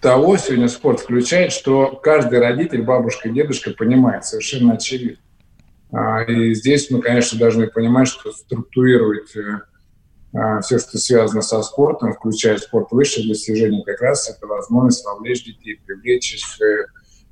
того 0.00 0.36
сегодня 0.36 0.68
спорт 0.68 1.00
включает, 1.00 1.52
что 1.52 1.96
каждый 2.02 2.38
родитель, 2.40 2.82
бабушка 2.82 3.28
и 3.28 3.32
дедушка 3.32 3.72
понимает 3.72 4.24
совершенно 4.24 4.74
очевидно. 4.74 5.18
И 6.26 6.54
здесь 6.54 6.90
мы, 6.90 7.02
конечно, 7.02 7.38
должны 7.38 7.66
понимать, 7.66 8.08
что 8.08 8.32
структурировать 8.32 9.36
э, 9.36 9.60
а, 10.32 10.60
все, 10.62 10.78
что 10.78 10.96
связано 10.96 11.42
со 11.42 11.62
спортом, 11.62 12.14
включая 12.14 12.56
спорт 12.56 12.90
высших 12.90 13.28
достижений, 13.28 13.84
как 13.84 14.00
раз 14.00 14.30
это 14.30 14.46
возможность 14.46 15.04
вовлечь 15.04 15.44
детей, 15.44 15.78
привлечь 15.84 16.34
их 16.34 16.58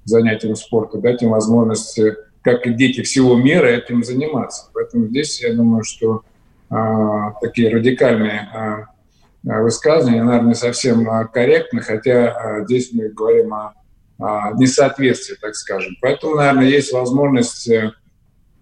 к 0.05 0.07
занятиям 0.07 0.57
спорта, 0.57 0.99
дать 0.99 1.23
им 1.23 1.31
возможность, 1.31 1.99
э, 1.99 2.17
как 2.43 2.67
и 2.67 2.73
дети 2.73 3.03
всего 3.03 3.37
мира, 3.37 3.67
этим 3.67 4.03
заниматься. 4.03 4.71
Поэтому 4.73 5.07
здесь 5.09 5.43
я 5.43 5.55
думаю, 5.55 5.85
что 5.85 6.23
а, 6.69 7.33
такие 7.41 7.75
радикальные 7.75 8.49
а, 8.53 9.63
высказывания, 9.63 10.23
наверное, 10.23 10.49
не 10.49 10.55
совсем 10.55 11.07
корректны, 11.33 11.81
хотя 11.81 12.31
а, 12.31 12.65
здесь 12.65 12.91
мы 12.93 13.09
говорим 13.09 13.53
о, 13.53 13.75
о 14.19 14.53
несоответствии, 14.57 15.37
так 15.41 15.55
скажем. 15.55 15.97
Поэтому, 16.01 16.37
наверное, 16.37 16.67
есть 16.67 16.93
возможность, 16.93 17.69
э, 17.69 17.93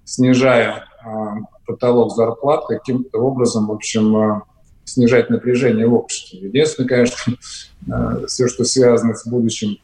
снижая 0.05 0.85
потолок 1.69 2.15
зарплат, 2.15 2.67
каким-то 2.67 3.19
образом, 3.19 3.69
в 3.69 3.73
общем, 3.73 4.17
э, 4.17 4.41
снижать 4.85 5.31
напряжение 5.31 5.87
в 5.87 5.95
обществе. 5.95 6.41
Единственное, 6.41 6.89
конечно, 6.89 7.35
э, 7.87 8.27
все, 8.27 8.49
что 8.49 8.65
связано 8.65 9.15
с 9.15 9.27
будущим 9.27 9.77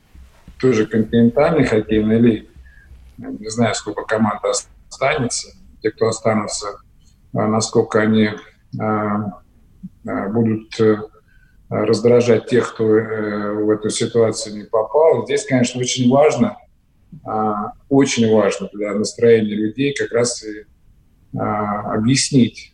той 0.59 0.73
же 0.73 0.87
континентальной 0.87 1.65
хоккейной 1.67 2.19
лиги, 2.19 2.49
не 3.19 3.49
знаю, 3.49 3.75
сколько 3.75 4.03
команд 4.03 4.41
останется, 4.91 5.49
те, 5.83 5.91
кто 5.91 6.09
останутся, 6.09 6.69
э, 7.33 7.47
насколько 7.47 8.01
они 8.01 8.31
будут 10.03 10.81
раздражать 11.69 12.47
тех, 12.49 12.75
кто 12.75 12.85
в 12.85 13.71
эту 13.71 13.89
ситуацию 13.89 14.57
не 14.57 14.65
попал. 14.65 15.25
Здесь, 15.25 15.47
конечно, 15.47 15.81
очень 15.81 16.11
важно, 16.11 16.59
очень 17.89 18.35
важно 18.35 18.69
для 18.73 18.93
настроения 18.95 19.55
людей 19.55 19.95
как 19.95 20.11
раз 20.11 20.43
и 20.43 20.67
а, 21.37 21.95
объяснить, 21.95 22.73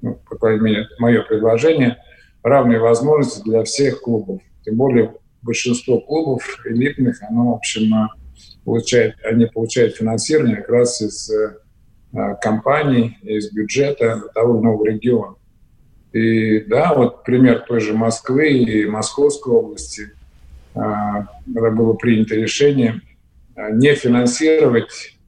ну, 0.00 0.18
по 0.28 0.36
крайней 0.36 0.60
мере, 0.60 0.88
мое 0.98 1.22
предложение, 1.22 1.98
равные 2.42 2.80
возможности 2.80 3.42
для 3.44 3.62
всех 3.62 4.00
клубов. 4.00 4.42
Тем 4.64 4.76
более 4.76 5.14
большинство 5.42 6.00
клубов 6.00 6.42
элитных, 6.64 7.22
оно, 7.22 7.52
в 7.52 7.54
общем, 7.56 8.08
а, 8.62 8.64
получает, 8.64 9.16
они 9.24 9.46
получают 9.46 9.96
финансирование 9.96 10.56
как 10.56 10.68
раз 10.70 11.00
из 11.00 11.30
э, 11.30 11.56
компаний, 12.40 13.18
из 13.22 13.52
бюджета 13.52 14.22
того 14.34 14.60
иного 14.60 14.86
региона. 14.86 15.36
И 16.12 16.60
да, 16.60 16.92
вот 16.94 17.24
пример 17.24 17.64
той 17.66 17.80
же 17.80 17.94
Москвы 17.94 18.50
и 18.50 18.86
Московской 18.86 19.52
области, 19.52 20.10
а, 20.74 21.26
когда 21.52 21.70
было 21.70 21.94
принято 21.94 22.34
решение 22.34 23.00
не 23.56 23.94
финансировать 23.94 25.18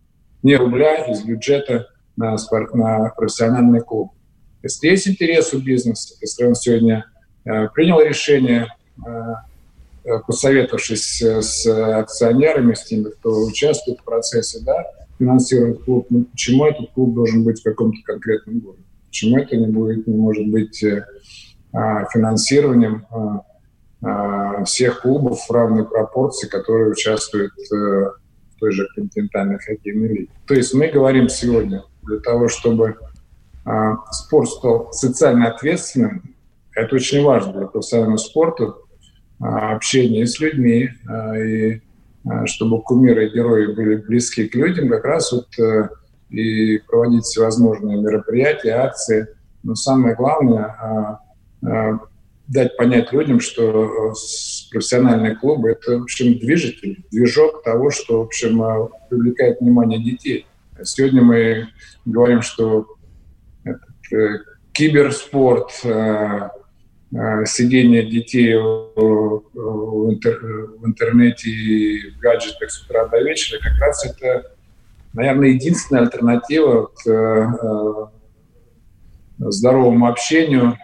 ни 0.42 0.54
рубля 0.54 1.06
из 1.06 1.22
бюджета 1.22 1.88
на, 2.16 2.36
спорт, 2.38 2.74
на 2.74 3.10
профессиональный 3.10 3.80
клуб. 3.80 4.12
Если 4.62 4.88
есть 4.88 5.08
интерес 5.08 5.52
у 5.52 5.58
бизнеса, 5.58 6.14
если 6.20 6.44
он 6.44 6.54
сегодня 6.54 7.04
э, 7.44 7.68
принял 7.74 8.00
решение, 8.00 8.68
посоветовавшись 10.26 11.22
с 11.22 11.66
акционерами, 11.66 12.74
с 12.74 12.84
теми, 12.84 13.10
кто 13.10 13.44
участвует 13.44 14.00
в 14.00 14.04
процессе, 14.04 14.60
да, 14.64 14.84
финансирует 15.18 15.84
клуб, 15.84 16.06
ну, 16.10 16.24
почему 16.24 16.66
этот 16.66 16.90
клуб 16.92 17.14
должен 17.14 17.44
быть 17.44 17.60
в 17.60 17.64
каком-то 17.64 17.98
конкретном 18.04 18.60
городе? 18.60 18.82
Почему 19.06 19.38
это 19.38 19.56
не, 19.56 19.66
будет, 19.66 20.06
не 20.06 20.16
может 20.16 20.46
быть 20.48 20.82
э, 20.82 21.04
а, 21.72 22.04
финансированием 22.06 23.06
а, 23.10 23.42
а, 24.02 24.64
всех 24.64 25.02
клубов 25.02 25.46
в 25.46 25.50
равной 25.50 25.84
пропорции, 25.84 26.48
которые 26.48 26.90
участвуют 26.90 27.52
э, 27.72 27.74
в 27.74 28.58
той 28.58 28.72
же 28.72 28.88
континентальной 28.94 29.58
хоккейной 29.58 30.08
лиге? 30.08 30.30
То 30.46 30.54
есть 30.54 30.74
мы 30.74 30.88
говорим 30.88 31.28
сегодня 31.28 31.84
для 32.02 32.18
того, 32.18 32.48
чтобы 32.48 32.96
а, 33.64 33.96
спорт 34.10 34.48
стал 34.48 34.92
социально 34.92 35.48
ответственным. 35.48 36.34
Это 36.74 36.96
очень 36.96 37.22
важно 37.22 37.52
для 37.52 37.66
профессионального 37.66 38.16
спорта, 38.16 38.74
а, 39.40 39.74
общение 39.74 40.26
с 40.26 40.40
людьми, 40.40 40.90
а, 41.08 41.36
и 41.38 41.80
чтобы 42.46 42.80
кумиры 42.82 43.26
и 43.26 43.34
герои 43.34 43.66
были 43.74 43.96
близки 43.96 44.48
к 44.48 44.54
людям, 44.54 44.88
как 44.88 45.04
раз 45.04 45.30
вот 45.30 45.46
э, 45.58 45.90
и 46.30 46.78
проводить 46.78 47.24
всевозможные 47.24 48.00
мероприятия, 48.00 48.70
акции. 48.70 49.26
Но 49.62 49.74
самое 49.74 50.14
главное 50.14 51.20
дать 52.46 52.76
понять 52.76 53.12
людям, 53.12 53.40
что 53.40 54.12
э, 54.12 54.14
профессиональные 54.70 55.36
клубы– 55.36 55.70
это, 55.70 55.98
в 55.98 56.02
общем, 56.02 56.38
движитель, 56.38 57.04
движок 57.10 57.62
того, 57.62 57.90
что, 57.90 58.20
в 58.20 58.26
общем, 58.26 58.62
привлекает 59.08 59.60
внимание 59.60 60.02
детей. 60.02 60.46
Сегодня 60.82 61.22
мы 61.22 61.68
говорим, 62.04 62.42
что 62.42 62.86
э, 63.64 63.70
киберспорт, 64.72 65.70
сидение 67.46 68.04
детей 68.04 68.54
в, 68.54 69.42
в, 69.54 70.10
интер, 70.10 70.38
в 70.78 70.86
интернете 70.86 71.48
и 71.48 72.10
в 72.10 72.18
гаджетах 72.18 72.70
с 72.70 72.82
утра 72.82 73.06
до 73.06 73.22
вечера, 73.22 73.60
как 73.60 73.78
раз 73.80 74.04
это, 74.04 74.52
наверное, 75.12 75.48
единственная 75.50 76.02
альтернатива 76.02 76.86
к 76.86 77.08
э, 77.08 78.06
здоровому 79.38 80.08
общению– 80.08 80.76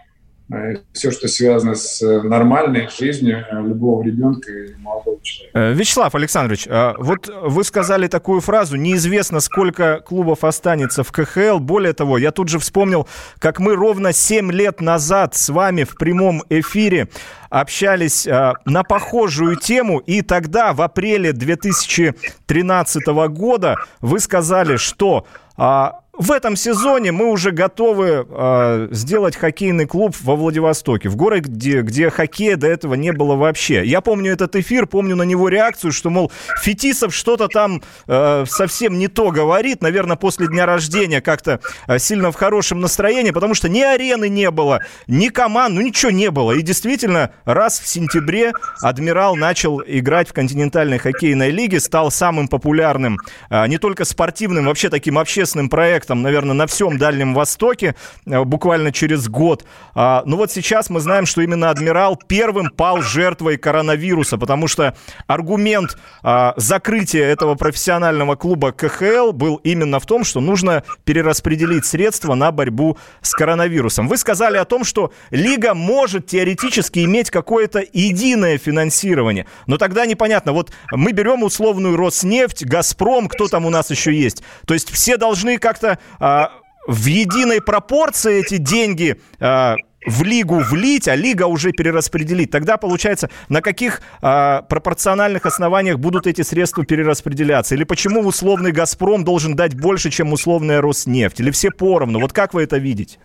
все, 0.93 1.11
что 1.11 1.27
связано 1.27 1.75
с 1.75 2.01
э, 2.01 2.21
нормальной 2.21 2.89
жизнью 2.89 3.45
э, 3.49 3.55
любого 3.55 4.03
ребенка 4.03 4.51
и 4.51 4.75
молодого 4.75 5.19
человека. 5.21 5.71
Вячеслав 5.71 6.15
Александрович, 6.15 6.67
вот 6.97 7.29
вы 7.43 7.63
сказали 7.63 8.07
такую 8.07 8.41
фразу, 8.41 8.75
неизвестно, 8.75 9.39
сколько 9.39 9.99
клубов 9.99 10.43
останется 10.43 11.03
в 11.03 11.11
КХЛ. 11.11 11.59
Более 11.59 11.93
того, 11.93 12.17
я 12.17 12.31
тут 12.31 12.49
же 12.49 12.59
вспомнил, 12.59 13.07
как 13.39 13.59
мы 13.59 13.75
ровно 13.75 14.13
7 14.13 14.51
лет 14.51 14.81
назад 14.81 15.35
с 15.35 15.49
вами 15.49 15.83
в 15.83 15.95
прямом 15.95 16.43
эфире 16.49 17.09
общались 17.49 18.25
на 18.25 18.83
похожую 18.83 19.57
тему, 19.57 19.99
и 19.99 20.21
тогда, 20.21 20.71
в 20.73 20.81
апреле 20.81 21.33
2013 21.33 23.05
года, 23.29 23.75
вы 23.99 24.19
сказали, 24.19 24.77
что 24.77 25.25
а, 25.57 26.00
в 26.21 26.31
этом 26.31 26.55
сезоне 26.55 27.11
мы 27.11 27.31
уже 27.31 27.49
готовы 27.49 28.27
э, 28.29 28.87
сделать 28.91 29.35
хоккейный 29.35 29.87
клуб 29.87 30.15
во 30.21 30.35
Владивостоке, 30.35 31.09
в 31.09 31.15
городе, 31.15 31.49
где, 31.49 31.81
где 31.81 32.11
хоккея 32.11 32.57
до 32.57 32.67
этого 32.67 32.93
не 32.93 33.11
было 33.11 33.35
вообще. 33.35 33.83
Я 33.83 34.01
помню 34.01 34.31
этот 34.31 34.55
эфир, 34.55 34.85
помню 34.85 35.15
на 35.15 35.23
него 35.23 35.49
реакцию, 35.49 35.91
что, 35.91 36.11
мол, 36.11 36.31
Фетисов 36.61 37.15
что-то 37.15 37.47
там 37.47 37.81
э, 38.05 38.45
совсем 38.47 38.99
не 38.99 39.07
то 39.07 39.31
говорит, 39.31 39.81
наверное, 39.81 40.15
после 40.15 40.45
дня 40.45 40.67
рождения 40.67 41.21
как-то 41.21 41.59
э, 41.87 41.97
сильно 41.97 42.31
в 42.31 42.35
хорошем 42.35 42.81
настроении, 42.81 43.31
потому 43.31 43.55
что 43.55 43.67
ни 43.67 43.81
арены 43.81 44.29
не 44.29 44.51
было, 44.51 44.81
ни 45.07 45.29
команд, 45.29 45.73
ну 45.73 45.81
ничего 45.81 46.11
не 46.11 46.29
было. 46.29 46.51
И 46.51 46.61
действительно, 46.61 47.31
раз 47.45 47.79
в 47.79 47.87
сентябре 47.87 48.51
Адмирал 48.81 49.35
начал 49.35 49.81
играть 49.83 50.29
в 50.29 50.33
континентальной 50.33 50.99
хоккейной 50.99 51.49
лиге, 51.49 51.79
стал 51.79 52.11
самым 52.11 52.47
популярным, 52.47 53.17
э, 53.49 53.65
не 53.65 53.79
только 53.79 54.05
спортивным, 54.05 54.65
вообще 54.65 54.89
таким 54.89 55.17
общественным 55.17 55.67
проектом, 55.67 56.10
проектом, 56.11 56.21
наверное, 56.21 56.53
на 56.53 56.67
всем 56.67 56.97
Дальнем 56.97 57.33
Востоке 57.33 57.95
э, 58.25 58.43
буквально 58.43 58.91
через 58.91 59.27
год. 59.27 59.65
А, 59.95 60.23
Но 60.25 60.31
ну 60.31 60.37
вот 60.37 60.51
сейчас 60.51 60.89
мы 60.89 60.99
знаем, 60.99 61.25
что 61.25 61.41
именно 61.41 61.69
«Адмирал» 61.69 62.15
первым 62.15 62.69
пал 62.69 63.01
жертвой 63.01 63.57
коронавируса, 63.57 64.37
потому 64.37 64.67
что 64.67 64.93
аргумент 65.27 65.97
а, 66.23 66.53
закрытия 66.57 67.25
этого 67.25 67.55
профессионального 67.55 68.35
клуба 68.35 68.71
КХЛ 68.71 69.31
был 69.31 69.55
именно 69.63 69.99
в 69.99 70.05
том, 70.05 70.23
что 70.23 70.41
нужно 70.41 70.83
перераспределить 71.05 71.85
средства 71.85 72.35
на 72.35 72.51
борьбу 72.51 72.97
с 73.21 73.31
коронавирусом. 73.31 74.07
Вы 74.07 74.17
сказали 74.17 74.57
о 74.57 74.65
том, 74.65 74.83
что 74.83 75.11
лига 75.31 75.73
может 75.73 76.27
теоретически 76.27 77.05
иметь 77.05 77.29
какое-то 77.29 77.83
единое 77.93 78.57
финансирование, 78.57 79.45
но 79.67 79.77
тогда 79.77 80.05
непонятно. 80.05 80.51
Вот 80.51 80.71
мы 80.91 81.11
берем 81.13 81.43
условную 81.43 81.95
Роснефть, 81.95 82.65
Газпром, 82.65 83.27
кто 83.27 83.47
там 83.47 83.65
у 83.65 83.69
нас 83.69 83.91
еще 83.91 84.13
есть. 84.13 84.43
То 84.65 84.73
есть 84.73 84.91
все 84.91 85.17
должны 85.17 85.57
как-то 85.57 85.90
а, 86.19 86.51
в 86.87 87.05
единой 87.05 87.61
пропорции 87.61 88.39
эти 88.39 88.57
деньги 88.57 89.19
а, 89.39 89.75
в 90.05 90.23
лигу 90.23 90.59
влить, 90.59 91.07
а 91.07 91.15
лига 91.15 91.45
уже 91.45 91.71
перераспределить. 91.71 92.51
Тогда 92.51 92.77
получается, 92.77 93.29
на 93.49 93.61
каких 93.61 94.01
а, 94.21 94.63
пропорциональных 94.63 95.45
основаниях 95.45 95.99
будут 95.99 96.27
эти 96.27 96.41
средства 96.41 96.85
перераспределяться? 96.85 97.75
Или 97.75 97.83
почему 97.83 98.21
условный 98.21 98.71
«Газпром» 98.71 99.23
должен 99.23 99.55
дать 99.55 99.75
больше, 99.75 100.09
чем 100.09 100.33
условная 100.33 100.81
«Роснефть»? 100.81 101.39
Или 101.39 101.51
все 101.51 101.69
поровну? 101.69 102.19
Вот 102.19 102.33
как 102.33 102.53
вы 102.53 102.63
это 102.63 102.77
видите? 102.77 103.17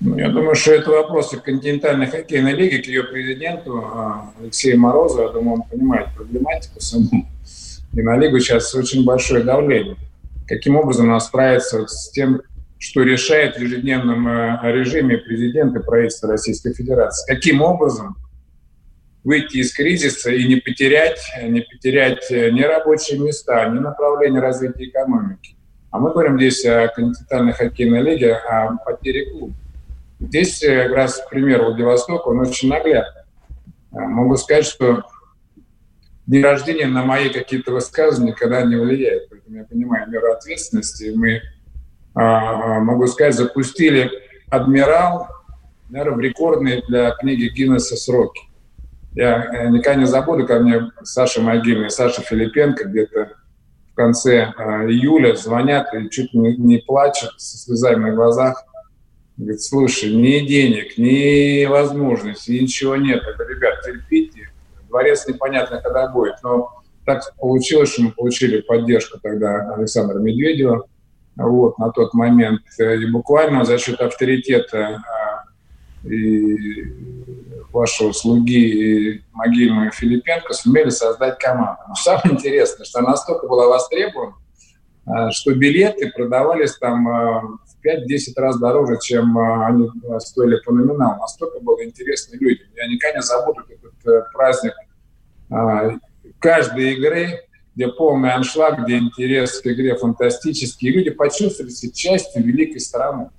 Ну, 0.00 0.16
я 0.16 0.30
думаю, 0.30 0.54
что 0.54 0.72
это 0.72 0.90
вопросы 0.90 1.36
континентальной 1.36 2.06
хоккейной 2.06 2.54
лиги 2.54 2.78
к 2.78 2.86
ее 2.86 3.04
президенту 3.04 3.84
а, 3.84 4.32
Алексею 4.40 4.80
Морозову. 4.80 5.22
Я 5.22 5.28
думаю, 5.28 5.54
он 5.56 5.62
понимает 5.62 6.08
проблематику 6.16 6.80
саму. 6.80 7.28
И 7.92 8.02
на 8.02 8.16
лигу 8.16 8.38
сейчас 8.40 8.74
очень 8.74 9.04
большое 9.04 9.44
давление. 9.44 9.96
Каким 10.50 10.74
образом 10.74 11.06
она 11.06 11.20
справится 11.20 11.86
с 11.86 12.10
тем, 12.10 12.42
что 12.76 13.04
решает 13.04 13.54
в 13.54 13.60
ежедневном 13.60 14.26
э, 14.26 14.58
режиме 14.72 15.16
президент 15.16 15.76
и 15.76 15.80
правительство 15.80 16.28
Российской 16.28 16.74
Федерации? 16.74 17.32
Каким 17.32 17.62
образом 17.62 18.16
выйти 19.22 19.58
из 19.58 19.72
кризиса 19.72 20.32
и 20.32 20.48
не 20.48 20.56
потерять, 20.56 21.20
не 21.40 21.60
потерять 21.60 22.28
э, 22.32 22.50
ни 22.50 22.62
рабочие 22.62 23.20
места, 23.20 23.68
ни 23.68 23.78
направление 23.78 24.40
развития 24.40 24.86
экономики? 24.86 25.54
А 25.92 26.00
мы 26.00 26.10
говорим 26.10 26.36
здесь 26.36 26.64
о 26.66 26.88
континентальной 26.88 27.52
хоккейной 27.52 28.02
лиге, 28.02 28.34
о 28.34 28.76
потере 28.78 29.30
клуба. 29.30 29.54
Здесь 30.18 30.64
э, 30.64 30.88
как 30.88 30.96
раз 30.96 31.22
пример 31.30 31.62
Владивостока, 31.62 32.26
он 32.26 32.40
очень 32.40 32.70
наглядный. 32.70 33.22
Могу 33.92 34.36
сказать, 34.36 34.66
что 34.66 35.04
день 36.26 36.42
рождения 36.42 36.88
на 36.88 37.04
мои 37.04 37.28
какие-то 37.28 37.70
высказывания 37.70 38.32
никогда 38.32 38.62
не 38.62 38.74
влияет. 38.74 39.29
Я 39.52 39.64
понимаю 39.64 40.08
меру 40.08 40.32
ответственности. 40.32 41.12
Мы, 41.14 41.42
а, 42.14 42.76
а, 42.76 42.80
могу 42.80 43.06
сказать, 43.08 43.34
запустили 43.34 44.10
«Адмирал», 44.48 45.26
наверное, 45.88 46.16
в 46.16 46.20
рекордные 46.20 46.82
для 46.86 47.10
книги 47.12 47.48
Гиннесса 47.48 47.96
сроки. 47.96 48.42
Я 49.12 49.44
э, 49.44 49.68
никогда 49.70 49.96
не 49.96 50.06
забуду, 50.06 50.46
ко 50.46 50.60
мне 50.60 50.92
Саша 51.02 51.40
Могильный, 51.40 51.90
Саша 51.90 52.22
Филипенко 52.22 52.84
где-то 52.84 53.32
в 53.90 53.94
конце 53.96 54.52
июля 54.86 55.34
звонят 55.34 55.92
и 55.94 56.08
чуть 56.10 56.32
не, 56.32 56.56
не 56.56 56.78
плачут 56.78 57.32
со 57.38 57.58
слезами 57.58 58.10
на 58.10 58.12
глазах 58.12 58.64
Говорит, 59.40 59.62
слушай, 59.62 60.14
ни 60.14 60.46
денег, 60.46 60.98
ни 60.98 61.64
возможностей, 61.64 62.60
ничего 62.60 62.96
нет. 62.96 63.22
Говорю, 63.22 63.54
ребят, 63.54 63.80
терпите. 63.82 64.50
Дворец 64.86 65.26
непонятно, 65.26 65.80
когда 65.80 66.08
будет. 66.08 66.34
Но 66.42 66.79
так 67.14 67.34
получилось, 67.36 67.92
что 67.92 68.02
мы 68.02 68.12
получили 68.12 68.60
поддержку 68.60 69.18
тогда 69.20 69.74
Александра 69.74 70.18
Медведева 70.18 70.86
вот, 71.36 71.78
на 71.78 71.90
тот 71.90 72.14
момент. 72.14 72.62
И 72.78 73.06
буквально 73.10 73.64
за 73.64 73.78
счет 73.78 74.00
авторитета 74.00 75.02
а, 75.02 76.08
и 76.08 76.84
вашего 77.72 78.12
слуги 78.12 79.14
и 79.14 79.22
могильного 79.32 79.90
Филипенко 79.90 80.52
сумели 80.52 80.90
создать 80.90 81.38
команду. 81.38 81.80
Но 81.88 81.94
самое 81.94 82.32
интересное, 82.32 82.84
что 82.84 83.00
она 83.00 83.10
настолько 83.10 83.48
была 83.48 83.66
востребована, 83.66 84.34
а, 85.06 85.30
что 85.32 85.52
билеты 85.54 86.12
продавались 86.14 86.76
там 86.76 87.08
а, 87.08 87.42
5-10 87.84 88.34
раз 88.36 88.60
дороже, 88.60 88.98
чем 89.02 89.36
они 89.36 89.90
стоили 90.18 90.60
по 90.64 90.72
номиналу. 90.72 91.18
Настолько 91.18 91.58
было 91.60 91.82
интересно 91.84 92.36
людям. 92.36 92.68
Я 92.76 92.86
никогда 92.86 93.16
не 93.16 93.22
забуду 93.22 93.62
этот 93.68 94.06
э, 94.06 94.22
праздник 94.32 94.74
каждой 96.40 96.94
игры, 96.94 97.40
где 97.74 97.88
полный 97.88 98.32
аншлаг, 98.32 98.84
где 98.84 98.98
интерес 98.98 99.60
к 99.60 99.66
игре 99.66 99.96
фантастический. 99.96 100.88
И 100.88 100.92
люди 100.92 101.10
почувствовали 101.10 101.70
себя 101.70 101.92
частью 101.92 102.42
великой 102.42 102.80
страны. 102.80 103.30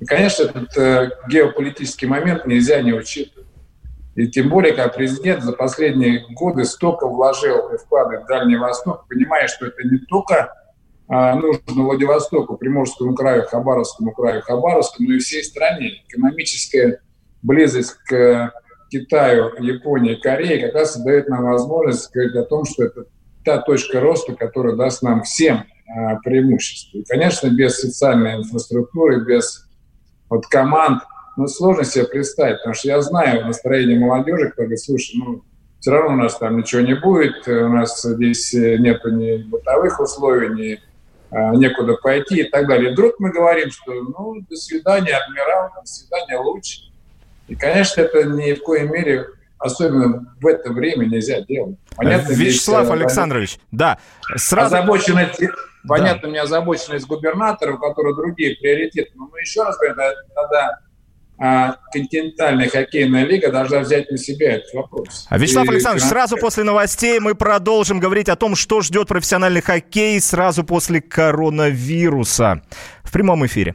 И, 0.00 0.04
конечно, 0.04 0.44
этот 0.44 0.76
э, 0.76 1.10
геополитический 1.28 2.08
момент 2.08 2.46
нельзя 2.46 2.82
не 2.82 2.92
учитывать. 2.92 3.46
И 4.16 4.28
тем 4.28 4.48
более, 4.48 4.74
как 4.74 4.94
президент 4.94 5.42
за 5.42 5.52
последние 5.52 6.24
годы 6.34 6.64
столько 6.64 7.06
вложил 7.06 7.68
и 7.70 7.76
вкладывает 7.76 8.24
в 8.24 8.26
Дальний 8.26 8.56
Восток, 8.56 9.06
понимая, 9.08 9.48
что 9.48 9.66
это 9.66 9.82
не 9.82 9.98
только 9.98 10.54
а, 11.08 11.34
нужно 11.34 11.82
Владивостоку, 11.82 12.56
Приморскому 12.56 13.14
краю, 13.14 13.44
Хабаровскому 13.44 14.12
краю, 14.12 14.42
Хабаровскому, 14.42 15.08
но 15.08 15.16
и 15.16 15.18
всей 15.18 15.42
стране. 15.42 16.02
Экономическая 16.08 17.00
близость 17.42 17.94
к 18.06 18.52
Китаю, 18.98 19.52
Японии, 19.58 20.14
Корее 20.14 20.66
как 20.66 20.74
раз 20.74 20.96
дает 20.96 21.28
нам 21.28 21.44
возможность 21.44 22.12
говорить 22.12 22.36
о 22.36 22.44
том, 22.44 22.64
что 22.64 22.84
это 22.84 23.04
та 23.44 23.58
точка 23.58 24.00
роста, 24.00 24.34
которая 24.34 24.76
даст 24.76 25.02
нам 25.02 25.22
всем 25.22 25.64
а, 25.88 26.16
преимущество. 26.16 26.98
И, 26.98 27.04
конечно, 27.04 27.48
без 27.48 27.78
социальной 27.78 28.36
инфраструктуры, 28.36 29.24
без 29.24 29.68
вот 30.30 30.46
команд, 30.46 31.02
ну, 31.36 31.46
сложно 31.46 31.84
себе 31.84 32.04
представить, 32.04 32.58
потому 32.58 32.74
что 32.74 32.88
я 32.88 33.02
знаю 33.02 33.46
настроение 33.46 33.98
молодежи, 33.98 34.50
кто 34.50 34.62
говорит, 34.62 34.80
слушай, 34.80 35.16
ну, 35.16 35.42
все 35.80 35.90
равно 35.90 36.14
у 36.14 36.16
нас 36.16 36.38
там 36.38 36.56
ничего 36.56 36.80
не 36.80 36.94
будет, 36.94 37.46
у 37.46 37.68
нас 37.68 38.02
здесь 38.02 38.54
нет 38.54 39.04
ни 39.04 39.42
бытовых 39.42 40.00
условий, 40.00 40.48
ни 40.48 40.78
Э, 41.34 41.50
некуда 41.56 41.94
пойти 41.94 42.42
и 42.42 42.44
так 42.44 42.68
далее. 42.68 42.90
И 42.90 42.92
вдруг 42.92 43.18
мы 43.18 43.32
говорим, 43.32 43.68
что 43.72 43.92
ну, 43.92 44.36
до 44.48 44.54
свидания, 44.54 45.16
адмирал, 45.16 45.70
до 45.80 45.84
свидания, 45.84 46.38
луч. 46.38 46.82
И, 47.48 47.54
конечно, 47.54 48.00
это 48.00 48.24
ни 48.24 48.52
в 48.54 48.62
коей 48.62 48.88
мере 48.88 49.26
особенно 49.64 50.34
в 50.40 50.46
это 50.46 50.72
время 50.72 51.06
нельзя 51.06 51.40
делать. 51.40 51.76
Понятно, 51.96 52.32
Вячеслав 52.32 52.84
здесь, 52.86 52.96
э, 52.96 53.00
Александрович, 53.00 53.58
да. 53.72 53.98
Сразу... 54.36 54.76
Озабоченность, 54.76 55.40
понятно, 55.88 56.22
да. 56.22 56.28
у 56.28 56.30
меня 56.30 56.42
озабоченность 56.42 57.06
губернатора, 57.06 57.74
у 57.74 57.78
которого 57.78 58.14
другие 58.14 58.56
приоритеты. 58.56 59.12
Но 59.14 59.28
мы 59.32 59.40
еще 59.40 59.62
раз 59.62 59.76
говорим, 59.78 59.96
тогда 60.34 60.78
а 61.36 61.76
континентальная 61.92 62.68
хоккейная 62.68 63.24
лига 63.24 63.50
должна 63.50 63.80
взять 63.80 64.08
на 64.08 64.16
себя 64.16 64.52
этот 64.52 64.72
вопрос. 64.72 65.26
А 65.28 65.36
Вячеслав 65.36 65.66
и, 65.66 65.70
Александрович, 65.70 66.04
сразу 66.04 66.36
после 66.36 66.62
новостей 66.62 67.18
мы 67.18 67.34
продолжим 67.34 67.98
говорить 67.98 68.28
о 68.28 68.36
том, 68.36 68.54
что 68.54 68.82
ждет 68.82 69.08
профессиональный 69.08 69.60
хоккей 69.60 70.20
сразу 70.20 70.62
после 70.62 71.00
коронавируса. 71.00 72.62
В 73.02 73.10
прямом 73.10 73.44
эфире. 73.46 73.74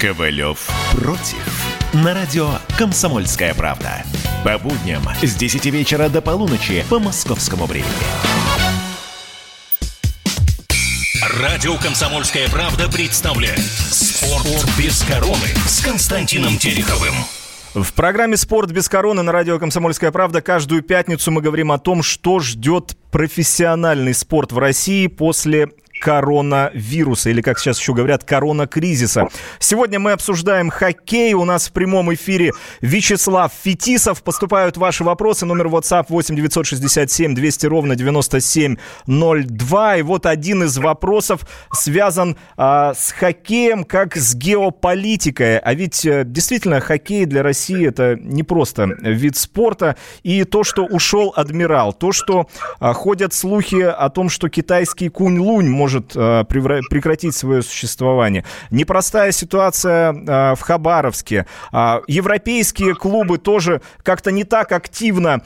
Ковалев 0.00 0.68
против. 0.92 1.92
На 1.92 2.14
радио 2.14 2.50
«Комсомольская 2.76 3.54
правда». 3.54 4.04
По 4.44 4.58
будням 4.58 5.02
с 5.22 5.34
10 5.34 5.66
вечера 5.66 6.08
до 6.08 6.20
полуночи 6.20 6.84
по 6.90 6.98
московскому 6.98 7.66
времени. 7.66 7.92
Радио 11.40 11.76
«Комсомольская 11.76 12.48
правда» 12.48 12.90
представляет 12.90 13.58
«Спорт 13.58 14.66
без 14.78 15.02
короны» 15.02 15.48
с 15.66 15.80
Константином 15.82 16.58
Тереховым. 16.58 17.14
В 17.74 17.92
программе 17.92 18.36
«Спорт 18.36 18.70
без 18.70 18.88
короны» 18.88 19.22
на 19.22 19.32
радио 19.32 19.58
«Комсомольская 19.58 20.12
правда» 20.12 20.42
каждую 20.42 20.82
пятницу 20.82 21.30
мы 21.30 21.40
говорим 21.40 21.72
о 21.72 21.78
том, 21.78 22.02
что 22.02 22.40
ждет 22.40 22.96
профессиональный 23.10 24.14
спорт 24.14 24.52
в 24.52 24.58
России 24.58 25.06
после 25.06 25.70
коронавируса, 26.04 27.30
или, 27.30 27.40
как 27.40 27.58
сейчас 27.58 27.80
еще 27.80 27.94
говорят, 27.94 28.24
коронакризиса. 28.24 29.28
Сегодня 29.58 29.98
мы 29.98 30.12
обсуждаем 30.12 30.68
хоккей. 30.68 31.32
У 31.32 31.46
нас 31.46 31.68
в 31.68 31.72
прямом 31.72 32.12
эфире 32.12 32.52
Вячеслав 32.82 33.50
Фетисов. 33.62 34.22
Поступают 34.22 34.76
ваши 34.76 35.02
вопросы. 35.02 35.46
Номер 35.46 35.68
WhatsApp 35.68 36.04
8 36.10 36.36
967 36.36 37.34
200 37.34 37.66
ровно 37.66 37.96
9702. 37.96 39.96
И 39.96 40.02
вот 40.02 40.26
один 40.26 40.64
из 40.64 40.76
вопросов 40.76 41.40
связан 41.72 42.36
а, 42.58 42.92
с 42.92 43.10
хоккеем 43.10 43.84
как 43.84 44.14
с 44.14 44.34
геополитикой. 44.34 45.58
А 45.58 45.72
ведь 45.72 46.04
а, 46.04 46.24
действительно 46.24 46.80
хоккей 46.80 47.24
для 47.24 47.42
России 47.42 47.88
это 47.88 48.16
не 48.16 48.42
просто 48.42 48.90
вид 49.00 49.38
спорта. 49.38 49.96
И 50.22 50.44
то, 50.44 50.64
что 50.64 50.84
ушел 50.84 51.32
адмирал, 51.34 51.94
то, 51.94 52.12
что 52.12 52.46
а, 52.78 52.92
ходят 52.92 53.32
слухи 53.32 53.80
о 53.80 54.10
том, 54.10 54.28
что 54.28 54.50
китайский 54.50 55.08
кунь-лунь 55.08 55.70
может 55.70 55.93
может 55.94 56.16
э, 56.16 56.44
прекратить 56.44 57.36
свое 57.36 57.62
существование. 57.62 58.44
Непростая 58.70 59.32
ситуация 59.32 60.12
э, 60.12 60.54
в 60.54 60.60
Хабаровске. 60.60 61.46
Э, 61.72 62.00
европейские 62.08 62.94
клубы 62.94 63.38
тоже 63.38 63.80
как-то 64.02 64.30
не 64.30 64.44
так 64.44 64.72
активно 64.72 65.42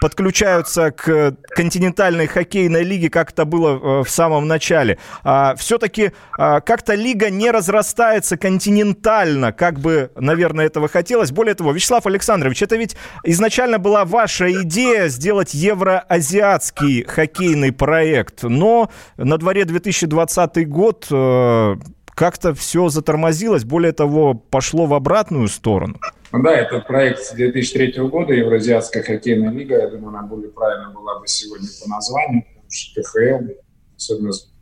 подключаются 0.00 0.90
к 0.90 1.34
континентальной 1.54 2.26
хоккейной 2.26 2.82
лиге, 2.84 3.10
как 3.10 3.32
это 3.32 3.44
было 3.44 4.04
в 4.04 4.08
самом 4.08 4.46
начале. 4.46 4.98
А, 5.24 5.54
все-таки 5.56 6.12
а, 6.38 6.60
как-то 6.60 6.94
лига 6.94 7.30
не 7.30 7.50
разрастается 7.50 8.36
континентально, 8.36 9.52
как 9.52 9.80
бы, 9.80 10.10
наверное, 10.16 10.66
этого 10.66 10.88
хотелось. 10.88 11.32
Более 11.32 11.54
того, 11.54 11.72
Вячеслав 11.72 12.06
Александрович, 12.06 12.62
это 12.62 12.76
ведь 12.76 12.96
изначально 13.24 13.78
была 13.78 14.04
ваша 14.04 14.50
идея 14.62 15.08
сделать 15.08 15.54
евроазиатский 15.54 17.04
хоккейный 17.04 17.72
проект, 17.72 18.42
но 18.42 18.90
на 19.16 19.38
дворе 19.48 19.64
2020 19.64 20.68
год 20.68 21.06
э, 21.10 21.76
как-то 22.14 22.52
все 22.52 22.90
затормозилось, 22.90 23.64
более 23.64 23.92
того, 23.92 24.34
пошло 24.34 24.84
в 24.84 24.92
обратную 24.92 25.48
сторону. 25.48 25.96
Ну 26.32 26.42
да, 26.42 26.54
это 26.54 26.80
проект 26.80 27.20
с 27.20 27.32
2003 27.32 27.92
года, 28.10 28.34
Евразиатская 28.34 29.02
хоккейная 29.02 29.50
лига. 29.50 29.78
Я 29.78 29.88
думаю, 29.88 30.08
она 30.08 30.26
более 30.26 30.50
правильно 30.50 30.90
была 30.90 31.18
бы 31.18 31.26
сегодня 31.26 31.66
по 31.82 31.88
названию, 31.88 32.44
потому 32.44 32.66
что 32.68 33.00
КХЛ, 33.00 33.52
особенно 33.96 34.32
с, 34.32 34.52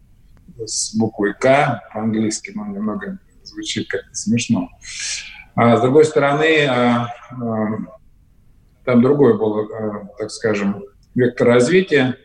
с 0.64 0.96
буквой 0.96 1.35
К 1.35 1.83
по-английски, 1.92 2.53
но 2.55 2.66
немного 2.68 3.18
звучит 3.42 3.88
как-то 3.88 4.14
смешно. 4.14 4.68
А 5.57 5.79
с 5.79 5.81
другой 5.81 6.05
стороны, 6.05 6.64
а, 6.66 7.09
а, 7.33 7.66
там 8.85 9.03
другой 9.03 9.37
был, 9.37 9.68
а, 9.68 10.07
так 10.16 10.31
скажем, 10.31 10.85
вектор 11.16 11.49
развития, 11.49 12.18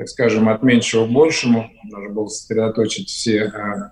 так 0.00 0.08
скажем, 0.08 0.48
от 0.48 0.62
меньшего 0.62 1.06
к 1.06 1.10
большему. 1.10 1.70
Нужно 1.84 2.08
было 2.08 2.26
сосредоточить 2.26 3.10
все 3.10 3.42
а, 3.48 3.90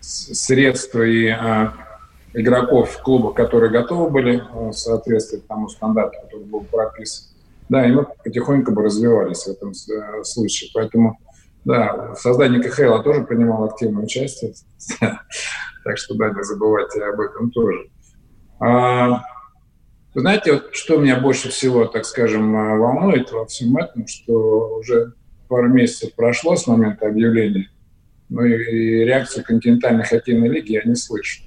средства 0.00 1.02
и 1.02 1.26
а, 1.26 1.74
игроков 2.32 2.92
в 2.92 3.02
клубах, 3.02 3.34
которые 3.34 3.70
готовы 3.70 4.08
были 4.08 4.42
а, 4.50 4.72
соответствовать 4.72 5.46
тому 5.46 5.68
стандарту, 5.68 6.16
который 6.22 6.46
был 6.46 6.62
прописан. 6.62 7.26
Да, 7.68 7.86
и 7.86 7.92
мы 7.92 8.06
потихоньку 8.24 8.72
бы 8.72 8.82
развивались 8.82 9.44
в 9.44 9.48
этом 9.48 9.72
а, 9.72 10.24
случае. 10.24 10.70
Поэтому, 10.72 11.18
да, 11.66 12.14
в 12.14 12.18
создании 12.18 12.62
КХЛ 12.62 13.02
тоже 13.02 13.24
принимал 13.24 13.64
активное 13.64 14.04
участие. 14.04 14.54
Так 15.84 15.96
что, 15.96 16.14
да, 16.16 16.30
не 16.30 16.42
забывайте 16.42 17.02
об 17.02 17.20
этом 17.20 17.50
тоже. 17.50 17.88
Вы 20.14 20.22
знаете, 20.22 20.52
вот, 20.52 20.70
что 20.72 20.96
меня 20.96 21.20
больше 21.20 21.50
всего, 21.50 21.84
так 21.84 22.04
скажем, 22.04 22.52
волнует 22.52 23.30
во 23.30 23.46
всем 23.46 23.76
этом, 23.76 24.06
что 24.06 24.78
уже 24.78 25.12
пару 25.48 25.68
месяцев 25.68 26.14
прошло 26.14 26.56
с 26.56 26.66
момента 26.66 27.06
объявления 27.06 27.68
но 28.28 28.44
и, 28.44 28.52
и 28.52 29.04
реакцию 29.04 29.44
континентальной 29.44 30.04
хоккейной 30.04 30.48
лиги 30.48 30.72
я 30.72 30.82
не 30.84 30.94
слышу. 30.94 31.42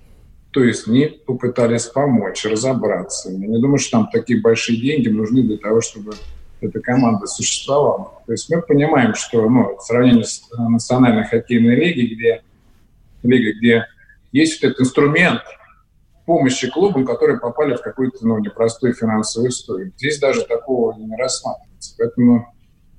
То 0.51 0.63
есть 0.63 0.87
не 0.87 1.07
попытались 1.07 1.85
помочь, 1.85 2.43
разобраться. 2.45 3.31
Я 3.31 3.47
не 3.47 3.61
думаю, 3.61 3.77
что 3.77 3.99
там 3.99 4.09
такие 4.11 4.41
большие 4.41 4.79
деньги 4.79 5.07
нужны 5.07 5.43
для 5.43 5.57
того, 5.57 5.81
чтобы 5.81 6.13
эта 6.59 6.79
команда 6.81 7.25
существовала. 7.25 8.21
То 8.25 8.33
есть 8.33 8.49
мы 8.49 8.61
понимаем, 8.61 9.15
что 9.15 9.47
ну, 9.49 9.77
в 9.77 9.81
сравнении 9.81 10.23
с 10.23 10.43
национальной 10.51 11.25
хоккейной 11.25 11.75
лигой, 11.75 12.15
где, 12.15 12.41
лигой, 13.23 13.53
где 13.53 13.85
есть 14.31 14.61
вот 14.61 14.71
этот 14.71 14.81
инструмент 14.81 15.41
помощи 16.31 16.69
клубам, 16.69 17.05
которые 17.05 17.39
попали 17.39 17.75
в 17.75 17.81
какую-то 17.81 18.25
ну, 18.25 18.39
непростую 18.39 18.93
финансовую 18.93 19.49
историю. 19.49 19.91
Здесь 19.97 20.19
даже 20.19 20.45
такого 20.45 20.93
не 20.97 21.15
рассматривается. 21.17 21.95
Поэтому 21.97 22.53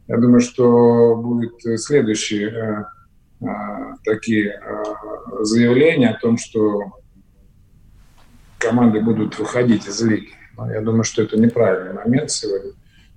я 0.08 0.18
думаю, 0.18 0.40
что 0.40 1.16
будет 1.16 1.54
следующий 1.80 2.44
э, 2.44 2.84
Э, 3.42 3.94
такие 4.04 4.50
э, 4.50 4.84
заявления 5.40 6.10
о 6.10 6.20
том, 6.20 6.38
что 6.38 6.80
команды 8.58 9.00
будут 9.00 9.38
выходить 9.38 9.86
из 9.88 10.00
лиги. 10.02 10.30
Но 10.56 10.70
я 10.70 10.80
думаю, 10.80 11.02
что 11.02 11.22
это 11.22 11.36
неправильный 11.36 11.92
момент 11.92 12.30
сегодня. 12.30 12.72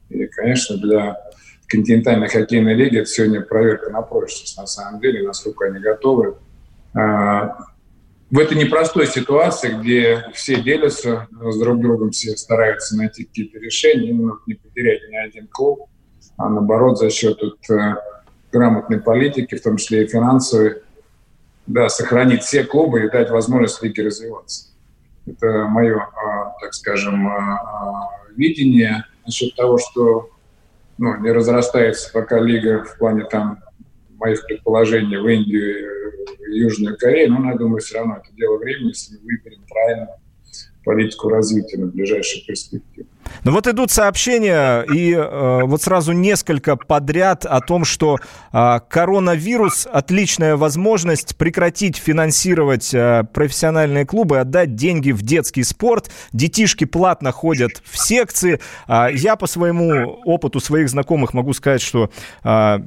И, 0.09 0.25
конечно, 0.25 0.77
для 0.77 1.15
континентальной 1.67 2.27
хоккейной 2.27 2.73
лиги 2.73 2.97
это 2.97 3.09
сегодня 3.09 3.41
проверка 3.41 3.91
на 3.91 4.01
прочность, 4.01 4.57
на 4.57 4.65
самом 4.65 4.99
деле, 4.99 5.27
насколько 5.27 5.65
они 5.65 5.79
готовы. 5.79 6.37
Э, 8.35 8.37
в 8.37 8.39
этой 8.39 8.57
непростой 8.57 9.07
ситуации, 9.07 9.73
где 9.79 10.25
все 10.33 10.61
делятся 10.61 11.27
с 11.31 11.59
друг 11.59 11.79
другом, 11.79 12.11
все 12.11 12.35
стараются 12.35 12.97
найти 12.97 13.23
какие-то 13.23 13.59
решения, 13.59 14.09
именно 14.09 14.37
не 14.45 14.55
потерять 14.55 15.01
ни 15.09 15.15
один 15.15 15.47
клуб, 15.47 15.87
а 16.37 16.49
наоборот 16.49 16.97
за 16.97 17.09
счет 17.09 17.39
вот, 17.41 17.57
грамотной 18.51 18.99
политики, 18.99 19.55
в 19.55 19.63
том 19.63 19.77
числе 19.77 20.03
и 20.03 20.07
финансовой, 20.07 20.81
да, 21.67 21.89
сохранить 21.89 22.43
все 22.43 22.63
клубы 22.63 23.05
и 23.05 23.09
дать 23.09 23.29
возможность 23.29 23.81
лиге 23.81 24.03
развиваться. 24.03 24.69
Это 25.25 25.65
мое, 25.65 25.97
а, 25.97 26.53
так 26.61 26.73
скажем, 26.73 27.27
видение 28.35 29.05
насчет 29.25 29.55
того, 29.55 29.79
что 29.79 30.29
ну, 30.97 31.17
не 31.17 31.31
разрастается 31.31 32.11
пока 32.13 32.39
лига 32.39 32.83
в 32.83 32.97
плане 32.97 33.25
там 33.25 33.63
моих 34.17 34.45
предположений 34.45 35.17
в 35.17 35.27
Индию 35.27 36.13
и 36.47 36.59
Южную 36.59 36.97
Корею, 36.97 37.33
но 37.33 37.51
я 37.51 37.57
думаю, 37.57 37.81
все 37.81 37.97
равно 37.97 38.17
это 38.17 38.33
дело 38.35 38.57
времени, 38.57 38.89
если 38.89 39.15
мы 39.15 39.21
выберем 39.23 39.63
правильно 39.69 40.09
политику 40.83 41.29
развития 41.29 41.77
на 41.77 41.87
ближайшую 41.87 42.45
перспективу. 42.45 43.07
Ну 43.43 43.51
вот 43.51 43.67
идут 43.67 43.91
сообщения, 43.91 44.81
и 44.81 45.13
э, 45.13 45.61
вот 45.63 45.81
сразу 45.81 46.13
несколько 46.13 46.75
подряд 46.75 47.45
о 47.45 47.61
том, 47.61 47.85
что 47.85 48.17
э, 48.51 48.79
коронавирус– 48.89 49.87
отличная 49.91 50.55
возможность 50.55 51.35
прекратить 51.37 51.97
финансировать 51.97 52.93
э, 52.93 53.23
профессиональные 53.33 54.05
клубы, 54.05 54.39
отдать 54.39 54.75
деньги 54.75 55.11
в 55.11 55.21
детский 55.21 55.63
спорт. 55.63 56.11
Детишки 56.33 56.85
платно 56.85 57.31
ходят 57.31 57.83
в 57.83 57.97
секции. 57.97 58.59
Э, 58.87 59.07
я 59.13 59.35
по 59.35 59.47
своему 59.47 60.19
опыту 60.25 60.59
своих 60.59 60.89
знакомых 60.89 61.33
могу 61.33 61.53
сказать, 61.53 61.81
что 61.81 62.09
э, 62.43 62.79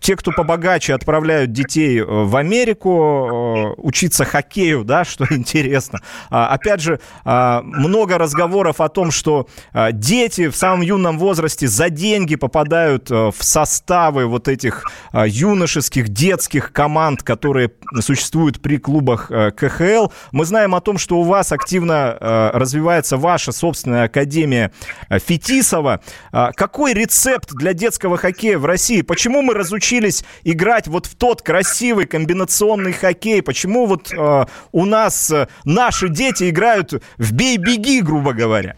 те, 0.00 0.16
кто 0.16 0.32
побогаче, 0.32 0.94
отправляют 0.94 1.52
детей 1.52 1.98
э, 2.00 2.04
в 2.04 2.36
Америку 2.36 3.74
э, 3.78 3.80
учиться 3.80 4.24
хоккею, 4.24 4.84
да, 4.84 5.04
что 5.04 5.26
интересно. 5.30 6.00
А, 6.30 6.48
опять 6.48 6.80
же, 6.80 7.00
а, 7.24 7.62
много 7.62 8.18
разговоров 8.18 8.80
о 8.80 8.88
том, 8.88 9.10
что 9.10 9.48
а, 9.72 9.83
дети 9.92 10.48
в 10.48 10.56
самом 10.56 10.82
юном 10.82 11.18
возрасте 11.18 11.66
за 11.66 11.90
деньги 11.90 12.36
попадают 12.36 13.10
э, 13.10 13.30
в 13.36 13.42
составы 13.44 14.26
вот 14.26 14.48
этих 14.48 14.84
а, 15.12 15.26
юношеских, 15.26 16.08
детских 16.08 16.72
команд, 16.72 17.22
которые 17.22 17.70
существуют 18.00 18.60
при 18.60 18.78
клубах 18.78 19.30
а, 19.30 19.50
КХЛ. 19.50 20.12
Мы 20.32 20.44
знаем 20.44 20.74
о 20.74 20.80
том, 20.80 20.98
что 20.98 21.18
у 21.18 21.22
вас 21.22 21.52
активно 21.52 22.16
а, 22.20 22.50
развивается 22.52 23.16
ваша 23.16 23.52
собственная 23.52 24.04
академия 24.04 24.72
Фетисова. 25.10 26.00
А, 26.32 26.52
какой 26.52 26.94
рецепт 26.94 27.52
для 27.52 27.72
детского 27.72 28.16
хоккея 28.16 28.58
в 28.58 28.64
России? 28.64 29.02
Почему 29.02 29.42
мы 29.42 29.54
разучились 29.54 30.24
играть 30.42 30.88
вот 30.88 31.06
в 31.06 31.14
тот 31.14 31.42
красивый 31.42 32.06
комбинационный 32.06 32.92
хоккей? 32.92 33.42
Почему 33.42 33.86
вот 33.86 34.12
а, 34.16 34.48
у 34.72 34.84
нас 34.84 35.30
а, 35.30 35.48
наши 35.64 36.08
дети 36.08 36.50
играют 36.50 37.02
в 37.18 37.32
бей-беги, 37.32 38.00
грубо 38.00 38.32
говоря? 38.32 38.76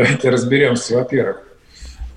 Давайте 0.00 0.30
разберемся. 0.30 0.96
Во-первых, 0.96 1.42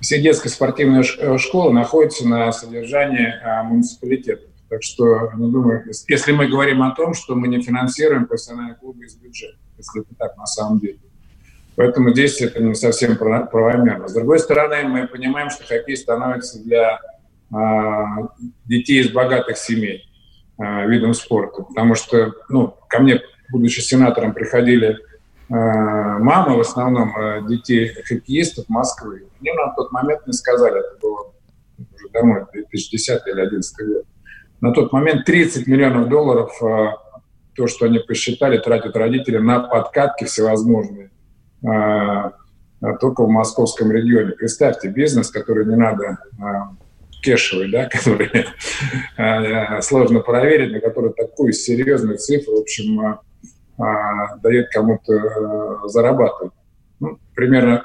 все 0.00 0.18
детские 0.18 0.50
спортивные 0.50 1.02
э, 1.02 1.36
школы 1.36 1.70
находятся 1.74 2.26
на 2.26 2.50
содержании 2.50 3.34
а, 3.44 3.62
муниципалитета. 3.62 4.46
Так 4.70 4.82
что, 4.82 5.30
ну, 5.36 5.48
думаю, 5.48 5.84
если 6.08 6.32
мы 6.32 6.48
говорим 6.48 6.82
о 6.82 6.94
том, 6.94 7.12
что 7.12 7.34
мы 7.34 7.46
не 7.46 7.60
финансируем 7.60 8.24
профессиональные 8.24 8.76
клубы 8.76 9.04
из 9.04 9.16
бюджета, 9.16 9.58
если 9.76 10.00
это 10.00 10.14
так 10.18 10.34
на 10.38 10.46
самом 10.46 10.78
деле. 10.78 10.98
Поэтому 11.76 12.12
здесь 12.12 12.40
это 12.40 12.62
не 12.62 12.74
совсем 12.74 13.18
правомерно. 13.18 14.08
С 14.08 14.14
другой 14.14 14.38
стороны, 14.38 14.84
мы 14.84 15.06
понимаем, 15.06 15.50
что 15.50 15.66
хоккей 15.66 15.98
становится 15.98 16.64
для 16.64 17.00
а, 17.52 18.30
детей 18.64 19.02
из 19.02 19.10
богатых 19.10 19.58
семей 19.58 20.08
а, 20.56 20.86
видом 20.86 21.12
спорта. 21.12 21.64
Потому 21.64 21.96
что, 21.96 22.32
ну, 22.48 22.78
ко 22.88 23.00
мне, 23.00 23.20
будучи 23.50 23.80
сенатором, 23.80 24.32
приходили 24.32 24.96
мамы, 25.48 26.56
в 26.56 26.60
основном 26.60 27.16
э, 27.16 27.42
детей 27.46 27.88
хоккеистов 28.02 28.68
Москвы. 28.68 29.26
Мне 29.40 29.52
на 29.52 29.72
тот 29.74 29.92
момент 29.92 30.26
не 30.26 30.32
сказали, 30.32 30.78
это 30.78 30.98
было 31.00 31.32
уже 31.78 32.08
давно, 32.12 32.48
2010 32.52 33.22
или 33.26 33.34
2011 33.34 33.86
год. 33.86 34.04
На 34.60 34.72
тот 34.72 34.92
момент 34.92 35.24
30 35.26 35.66
миллионов 35.66 36.08
долларов, 36.08 36.50
э, 36.62 36.92
то, 37.54 37.66
что 37.66 37.86
они 37.86 37.98
посчитали, 37.98 38.58
тратят 38.58 38.96
родители 38.96 39.38
на 39.38 39.60
подкатки 39.60 40.24
всевозможные 40.24 41.10
только 43.00 43.22
в 43.22 43.30
московском 43.30 43.90
регионе. 43.92 44.32
Представьте, 44.32 44.88
бизнес, 44.88 45.30
который 45.30 45.64
не 45.64 45.76
надо 45.76 46.18
кешевый, 47.22 47.70
да, 47.70 47.88
который 47.92 48.28
сложно 49.80 50.20
проверить, 50.20 50.72
на 50.72 50.80
который 50.80 51.14
такую 51.14 51.52
серьезную 51.52 52.18
цифру, 52.18 52.56
в 52.56 52.60
общем, 52.62 53.20
а, 53.78 54.36
дает 54.36 54.70
кому-то 54.70 55.12
э, 55.12 55.88
зарабатывать. 55.88 56.52
Ну, 57.00 57.18
примерно 57.34 57.82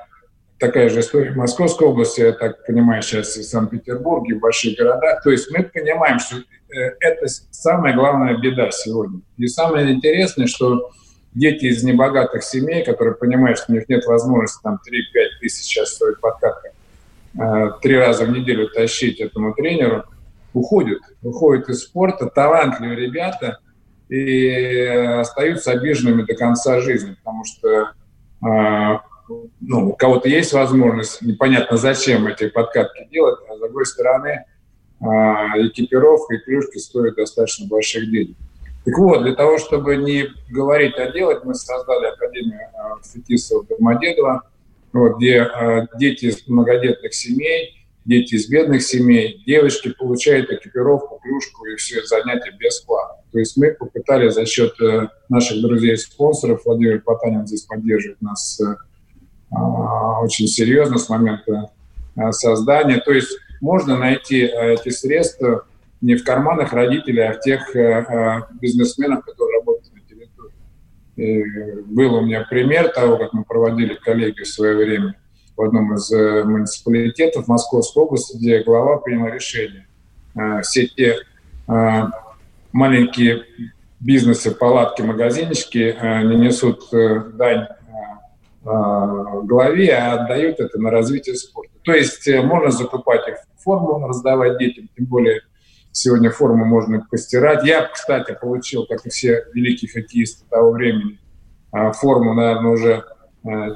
такая 0.59 0.89
же 0.89 0.99
история 0.99 1.31
в 1.31 1.37
Московской 1.37 1.87
области, 1.87 2.21
я 2.21 2.33
так 2.33 2.65
понимаю, 2.65 3.01
сейчас 3.01 3.35
и 3.37 3.41
в 3.41 3.45
Санкт-Петербурге, 3.45 4.35
в 4.35 4.39
больших 4.39 4.77
городах. 4.77 5.23
То 5.23 5.31
есть 5.31 5.49
мы 5.51 5.63
понимаем, 5.63 6.19
что 6.19 6.37
э, 6.37 6.95
это 6.99 7.27
самая 7.49 7.95
главная 7.95 8.37
беда 8.37 8.69
сегодня. 8.71 9.21
И 9.37 9.47
самое 9.47 9.91
интересное, 9.91 10.45
что 10.47 10.91
дети 11.33 11.65
из 11.65 11.83
небогатых 11.83 12.43
семей, 12.43 12.83
которые 12.83 13.15
понимают, 13.15 13.57
что 13.57 13.71
у 13.71 13.75
них 13.75 13.87
нет 13.89 14.05
возможности 14.05 14.61
там 14.61 14.75
3-5 14.75 14.79
тысяч 15.41 15.63
сейчас 15.63 15.93
стоит 15.93 16.19
подкатка, 16.19 16.69
э, 17.39 17.71
три 17.81 17.97
раза 17.97 18.25
в 18.25 18.31
неделю 18.31 18.69
тащить 18.69 19.19
этому 19.19 19.53
тренеру, 19.53 20.03
уходят. 20.53 20.99
Уходят 21.23 21.69
из 21.69 21.83
спорта, 21.83 22.27
талантливые 22.27 22.95
ребята, 22.95 23.59
и 24.09 24.77
остаются 25.19 25.71
обиженными 25.71 26.23
до 26.23 26.35
конца 26.35 26.79
жизни, 26.81 27.15
потому 27.23 27.45
что 27.45 27.91
э, 28.45 28.99
ну, 29.61 29.89
у 29.89 29.93
кого-то 29.93 30.27
есть 30.27 30.53
возможность, 30.53 31.21
непонятно 31.21 31.77
зачем 31.77 32.27
эти 32.27 32.49
подкатки 32.49 33.07
делать, 33.11 33.39
а 33.49 33.55
с 33.55 33.59
другой 33.59 33.85
стороны, 33.85 34.45
а, 35.01 35.57
экипировка 35.57 36.35
и 36.35 36.39
клюшки 36.39 36.77
стоят 36.77 37.15
достаточно 37.15 37.67
больших 37.67 38.09
денег. 38.09 38.35
Так 38.85 38.97
вот, 38.97 39.23
для 39.23 39.35
того, 39.35 39.57
чтобы 39.57 39.97
не 39.97 40.27
говорить, 40.49 40.95
а 40.97 41.11
делать, 41.11 41.43
мы 41.43 41.53
создали 41.53 42.07
Академию 42.07 42.67
а, 42.73 42.95
Фетисова 43.03 43.65
Домодедова, 43.65 44.49
вот, 44.93 45.17
где 45.17 45.41
а, 45.41 45.87
дети 45.97 46.25
из 46.25 46.47
многодетных 46.47 47.13
семей, 47.13 47.85
дети 48.05 48.35
из 48.35 48.49
бедных 48.49 48.81
семей, 48.81 49.43
девочки 49.45 49.93
получают 49.93 50.51
экипировку, 50.51 51.19
клюшку 51.21 51.65
и 51.65 51.75
все 51.75 52.03
занятия 52.05 52.51
бесплатно. 52.57 53.18
То 53.31 53.39
есть 53.39 53.57
мы 53.57 53.71
попытались 53.71 54.33
за 54.33 54.45
счет 54.45 54.73
э, 54.81 55.07
наших 55.29 55.61
друзей-спонсоров, 55.61 56.63
Владимир 56.65 57.01
Потанин 57.01 57.45
здесь 57.45 57.61
поддерживает 57.61 58.21
нас 58.21 58.59
э, 58.59 58.75
а, 59.51 60.21
очень 60.21 60.47
серьезно 60.47 60.97
с 60.97 61.09
момента 61.09 61.71
а, 62.15 62.31
создания. 62.31 62.97
То 62.97 63.11
есть 63.11 63.37
можно 63.61 63.97
найти 63.97 64.39
эти 64.39 64.89
средства 64.89 65.65
не 66.01 66.15
в 66.15 66.23
карманах 66.23 66.73
родителей, 66.73 67.23
а 67.23 67.33
в 67.33 67.41
тех 67.41 67.75
бизнесменах, 68.61 69.25
которые 69.25 69.59
работают 69.59 69.93
на 69.93 69.99
территории. 70.01 70.53
И 71.17 71.81
был 71.81 72.15
у 72.15 72.21
меня 72.21 72.47
пример 72.49 72.87
того, 72.89 73.17
как 73.17 73.33
мы 73.33 73.43
проводили 73.43 73.95
коллеги 73.95 74.41
в 74.41 74.47
свое 74.47 74.77
время 74.77 75.15
в 75.57 75.61
одном 75.61 75.93
из 75.93 76.09
э, 76.11 76.43
муниципалитетов 76.45 77.47
Московской 77.47 78.03
области, 78.03 78.37
где 78.37 78.63
глава 78.63 78.97
принял 78.97 79.27
решение. 79.27 79.85
Все 80.61 80.87
те 80.87 81.17
маленькие 82.71 83.43
бизнесы, 83.99 84.51
палатки, 84.51 85.01
магазинчики 85.01 85.95
не 86.23 86.35
несут 86.35 86.93
э, 86.93 87.19
дань 87.33 87.67
Э, 88.65 89.41
главе, 89.45 89.95
а 89.95 90.13
отдают 90.15 90.59
это 90.59 90.79
на 90.79 90.91
развитие 90.91 91.35
спорта. 91.35 91.71
То 91.83 91.93
есть 91.93 92.27
э, 92.27 92.41
можно 92.41 92.71
закупать 92.71 93.25
их 93.29 93.35
форму, 93.57 94.05
раздавать 94.05 94.57
детям, 94.57 94.89
тем 94.97 95.05
более 95.05 95.41
сегодня 95.93 96.29
форму 96.29 96.65
можно 96.65 97.05
постирать. 97.09 97.63
Я, 97.63 97.87
кстати, 97.87 98.37
получил, 98.39 98.85
как 98.85 99.05
и 99.05 99.09
все 99.09 99.45
великие 99.53 99.89
хоккеисты 99.89 100.45
того 100.49 100.71
времени, 100.71 101.19
э, 101.73 101.91
форму, 101.93 102.33
наверное, 102.33 102.71
уже 102.71 103.03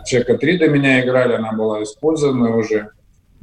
человека 0.06 0.38
три 0.38 0.58
до 0.58 0.68
меня 0.68 1.02
играли, 1.06 1.34
она 1.34 1.54
была 1.54 1.82
использована 1.84 2.58
уже. 2.58 2.90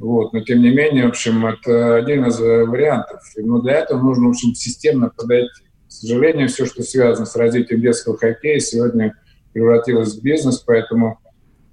Вот. 0.01 0.33
Но 0.33 0.41
тем 0.41 0.61
не 0.61 0.71
менее, 0.71 1.05
в 1.05 1.09
общем, 1.09 1.45
это 1.45 1.95
один 1.95 2.25
из 2.25 2.39
вариантов. 2.39 3.21
Но 3.37 3.61
для 3.61 3.73
этого 3.73 4.01
нужно, 4.01 4.27
в 4.27 4.29
общем, 4.31 4.55
системно 4.55 5.09
подойти. 5.09 5.63
К 5.87 5.91
сожалению, 5.91 6.47
все, 6.47 6.65
что 6.65 6.81
связано 6.81 7.27
с 7.27 7.35
развитием 7.35 7.81
детского 7.81 8.17
хоккея, 8.17 8.59
сегодня 8.59 9.15
превратилось 9.53 10.15
в 10.15 10.23
бизнес, 10.23 10.59
поэтому 10.59 11.19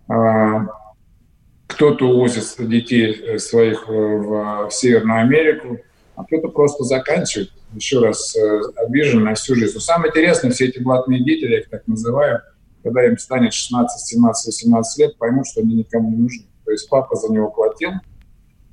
а, 0.08 0.66
кто-то 1.68 2.06
увозит 2.06 2.44
детей 2.58 3.12
э, 3.12 3.38
своих 3.38 3.88
э, 3.88 3.92
в 3.92 4.68
Северную 4.70 5.20
Америку, 5.20 5.78
а 6.16 6.24
кто-то 6.24 6.48
просто 6.48 6.84
заканчивает, 6.84 7.50
еще 7.72 8.00
раз 8.00 8.36
э, 8.36 8.60
обижен 8.76 9.22
на 9.22 9.34
всю 9.34 9.54
жизнь. 9.54 9.74
Но 9.74 9.80
самое 9.80 10.10
интересное, 10.10 10.50
все 10.50 10.66
эти 10.66 10.80
блатные 10.80 11.22
дети, 11.22 11.44
я 11.44 11.60
их 11.60 11.70
так 11.70 11.86
называю, 11.86 12.40
когда 12.82 13.06
им 13.06 13.16
станет 13.16 13.54
16, 13.54 14.06
17, 14.06 14.46
18 14.46 14.98
лет, 14.98 15.16
поймут, 15.16 15.46
что 15.46 15.60
они 15.60 15.76
никому 15.76 16.10
не 16.10 16.16
нужны. 16.16 16.44
То 16.64 16.72
есть 16.72 16.88
папа 16.90 17.14
за 17.16 17.32
него 17.32 17.50
платил, 17.50 17.92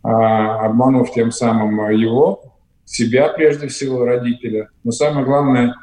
обманув 0.07 1.11
тем 1.11 1.31
самым 1.31 1.89
его, 1.91 2.55
себя 2.85 3.29
прежде 3.29 3.67
всего, 3.67 4.05
родителя. 4.05 4.69
Но 4.83 4.91
самое 4.91 5.25
главное, 5.25 5.75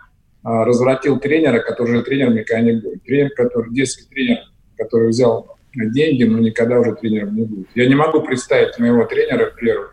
а, 0.42 0.64
развратил 0.64 1.20
тренера, 1.20 1.61
который 1.61 1.96
же 1.96 2.02
тренером 2.02 2.35
никогда 2.35 2.62
не 2.62 2.72
будет. 2.80 3.02
Тренер, 3.04 3.30
который, 3.35 3.72
детский 3.72 4.08
тренер, 4.08 4.38
который 4.76 5.08
взял 5.08 5.56
деньги, 5.74 6.24
но 6.24 6.38
никогда 6.38 6.80
уже 6.80 6.94
тренером 6.94 7.37
не 7.37 7.44
будет. 7.44 7.68
Я 7.74 7.88
не 7.88 7.94
могу 7.94 8.22
представить 8.22 8.78
моего 8.78 9.04
тренера 9.04 9.50
первого, 9.50 9.90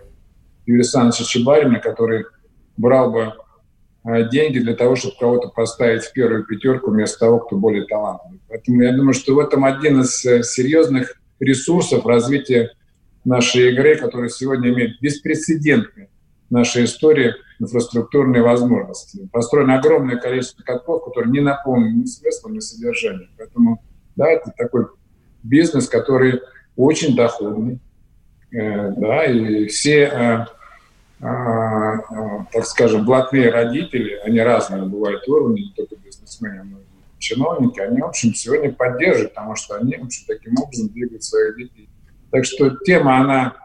Юрия 0.66 0.82
Александровича 0.82 1.24
Чебарина, 1.24 1.80
который 1.80 2.26
брал 2.78 3.12
бы 3.12 3.34
а, 4.04 4.24
деньги 4.24 4.60
для 4.60 4.76
того, 4.76 4.96
чтобы 4.96 5.16
кого-то 5.20 5.50
поставить 5.50 6.04
в 6.04 6.14
первую 6.14 6.46
пятерку 6.46 6.92
вместо 6.92 7.20
того, 7.20 7.40
кто 7.40 7.56
более 7.56 7.86
талантливый. 7.86 8.40
Поэтому 8.48 8.82
я 8.82 8.92
думаю, 8.92 9.14
что 9.14 9.36
в 9.36 9.40
этом 9.40 9.66
один 9.66 10.02
из 10.02 10.26
э, 10.26 10.44
серьезных 10.44 11.20
ресурсов 11.40 12.06
развития 12.06 12.72
нашей 13.26 13.72
игры, 13.72 13.96
которая 13.96 14.30
сегодня 14.30 14.70
имеет 14.70 15.00
беспрецедентные 15.02 16.10
в 16.50 16.54
нашей 16.54 16.86
истории 16.86 17.34
инфраструктурные 17.60 18.42
возможности. 18.42 19.28
Построено 19.32 19.78
огромное 19.78 20.18
количество 20.18 20.64
катков, 20.64 21.06
которые 21.06 21.32
не 21.32 21.42
наполнены 21.42 22.02
ни 22.02 22.06
смыслом, 22.06 22.54
ни 22.54 22.60
содержанием. 22.60 23.30
Поэтому 23.38 23.84
да, 24.16 24.30
это 24.30 24.52
такой 24.58 24.88
бизнес, 25.44 25.88
который 25.88 26.42
очень 26.76 27.16
доходный. 27.16 27.80
Э, 28.52 28.92
да, 28.92 29.26
и 29.26 29.68
все, 29.68 30.06
э, 30.06 30.46
э, 31.22 31.98
так 32.52 32.66
скажем, 32.66 33.06
блатные 33.06 33.50
родители, 33.52 34.20
они 34.24 34.40
разные 34.40 34.84
бывают 34.84 35.28
уровни, 35.28 35.62
не 35.62 35.74
только 35.76 35.96
бизнесмены, 35.98 36.64
но 36.64 36.80
и 36.80 37.20
чиновники, 37.20 37.80
они, 37.80 38.02
в 38.02 38.06
общем, 38.06 38.34
сегодня 38.34 38.72
поддерживают, 38.72 39.36
потому 39.36 39.56
что 39.56 39.76
они, 39.76 39.98
в 39.98 40.06
общем, 40.06 40.24
таким 40.28 40.56
образом 40.60 40.90
двигают 40.90 41.24
своих 41.24 41.58
детей. 41.58 41.89
Так 42.32 42.46
что 42.46 42.78
тема, 42.86 43.18
она 43.18 43.56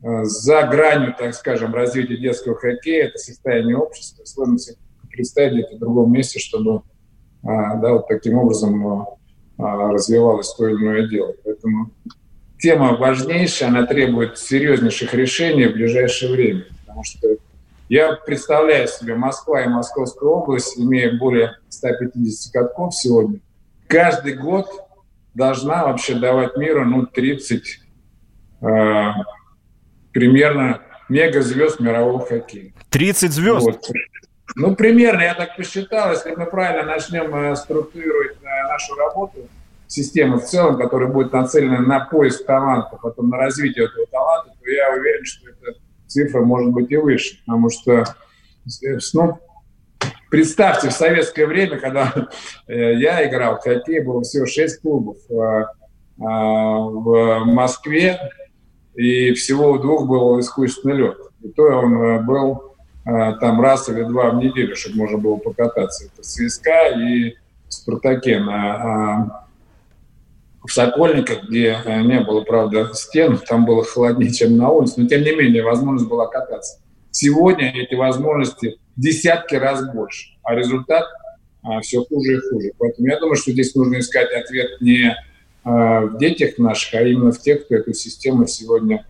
за 0.00 0.62
гранью, 0.62 1.14
так 1.18 1.34
скажем, 1.34 1.74
развития 1.74 2.16
детского 2.16 2.54
хоккея, 2.54 3.06
это 3.06 3.18
состояние 3.18 3.76
общества. 3.76 4.24
Сложно 4.24 4.58
себе 4.58 4.76
представить 5.10 5.54
где-то 5.54 5.76
в 5.76 5.78
другом 5.80 6.12
месте, 6.12 6.38
чтобы 6.38 6.82
да, 7.42 7.92
вот 7.92 8.08
таким 8.08 8.38
образом 8.38 9.06
а, 9.58 9.92
развивалось 9.92 10.54
то 10.54 10.68
или 10.68 10.76
иное 10.76 11.08
дело. 11.08 11.34
Поэтому 11.44 11.90
тема 12.60 12.96
важнейшая, 12.96 13.70
она 13.70 13.86
требует 13.86 14.38
серьезнейших 14.38 15.14
решений 15.14 15.66
в 15.66 15.72
ближайшее 15.72 16.32
время. 16.32 16.64
Потому 16.80 17.02
что 17.02 17.28
я 17.88 18.12
представляю 18.14 18.86
себе 18.86 19.14
Москва 19.14 19.62
и 19.62 19.68
Московская 19.68 20.28
область, 20.28 20.78
имея 20.78 21.18
более 21.18 21.56
150 21.70 22.52
катков 22.52 22.94
сегодня, 22.94 23.40
каждый 23.88 24.34
год 24.34 24.68
должна 25.34 25.86
вообще 25.86 26.14
давать 26.14 26.56
миру 26.56 26.84
ну, 26.84 27.06
30 27.06 27.80
э, 28.60 29.10
примерно 30.12 30.80
мегазвезд 31.08 31.80
мирового 31.80 32.24
хоккея. 32.24 32.72
30 32.90 33.32
звезд? 33.32 33.64
Вот. 33.64 33.90
Ну, 34.56 34.74
примерно, 34.74 35.22
я 35.22 35.34
так 35.34 35.56
посчитал, 35.56 36.12
если 36.12 36.34
мы 36.34 36.46
правильно 36.46 36.84
начнем 36.84 37.34
э, 37.34 37.56
структурировать 37.56 38.36
э, 38.42 38.68
нашу 38.68 38.94
работу, 38.94 39.48
систему 39.86 40.38
в 40.38 40.44
целом, 40.44 40.78
которая 40.78 41.08
будет 41.08 41.32
нацелена 41.32 41.80
на 41.80 42.00
поиск 42.00 42.44
таланта, 42.44 42.98
потом 43.00 43.30
на 43.30 43.36
развитие 43.36 43.86
этого 43.86 44.06
таланта, 44.06 44.50
то 44.60 44.70
я 44.70 44.90
уверен, 44.94 45.24
что 45.24 45.50
эта 45.50 45.78
цифра 46.06 46.40
может 46.40 46.72
быть 46.72 46.90
и 46.90 46.96
выше. 46.96 47.38
Потому 47.46 47.70
что, 47.70 48.04
э, 48.82 48.98
ну, 49.12 49.38
представьте, 50.30 50.88
в 50.88 50.92
советское 50.92 51.46
время, 51.46 51.78
когда 51.78 52.12
я 52.66 53.28
играл 53.28 53.58
в 53.58 53.62
хоккей, 53.62 54.00
было 54.00 54.22
всего 54.22 54.46
6 54.46 54.80
клубов 54.80 55.18
в 56.18 57.44
Москве, 57.44 58.18
и 58.98 59.32
всего 59.34 59.70
у 59.70 59.78
двух 59.78 60.08
был 60.08 60.40
искусственный 60.40 60.96
лед. 60.96 61.18
И 61.40 61.48
то 61.50 61.62
он 61.62 62.26
был 62.26 62.74
а, 63.04 63.34
там 63.34 63.60
раз 63.60 63.88
или 63.88 64.02
два 64.02 64.30
в 64.30 64.42
неделю, 64.42 64.74
чтобы 64.74 64.96
можно 64.96 65.18
было 65.18 65.36
покататься. 65.36 66.06
Это 66.06 66.22
ЦСКА 66.22 66.98
и 66.98 67.36
Спартаке 67.68 68.40
на, 68.40 68.74
а, 68.74 69.46
в 70.66 70.72
Сокольниках, 70.72 71.44
где 71.44 71.78
э, 71.84 72.02
не 72.02 72.20
было, 72.20 72.40
правда, 72.40 72.90
стен, 72.92 73.38
там 73.38 73.64
было 73.64 73.84
холоднее, 73.84 74.32
чем 74.32 74.56
на 74.56 74.68
улице, 74.68 74.94
но 75.00 75.06
тем 75.06 75.22
не 75.22 75.30
менее 75.30 75.62
возможность 75.62 76.10
была 76.10 76.26
кататься. 76.26 76.80
Сегодня 77.12 77.70
эти 77.70 77.94
возможности 77.94 78.78
десятки 78.96 79.54
раз 79.54 79.88
больше, 79.94 80.36
а 80.42 80.56
результат 80.56 81.04
а, 81.62 81.80
все 81.82 82.04
хуже 82.04 82.34
и 82.34 82.40
хуже. 82.40 82.72
Поэтому 82.76 83.06
я 83.06 83.20
думаю, 83.20 83.36
что 83.36 83.52
здесь 83.52 83.76
нужно 83.76 84.00
искать 84.00 84.32
ответ 84.32 84.80
не 84.80 85.16
в 85.64 86.16
детях 86.18 86.58
наших, 86.58 86.94
а 86.94 87.02
именно 87.02 87.32
в 87.32 87.40
тех, 87.40 87.64
кто 87.64 87.74
эту 87.74 87.92
систему 87.92 88.46
сегодня 88.46 89.04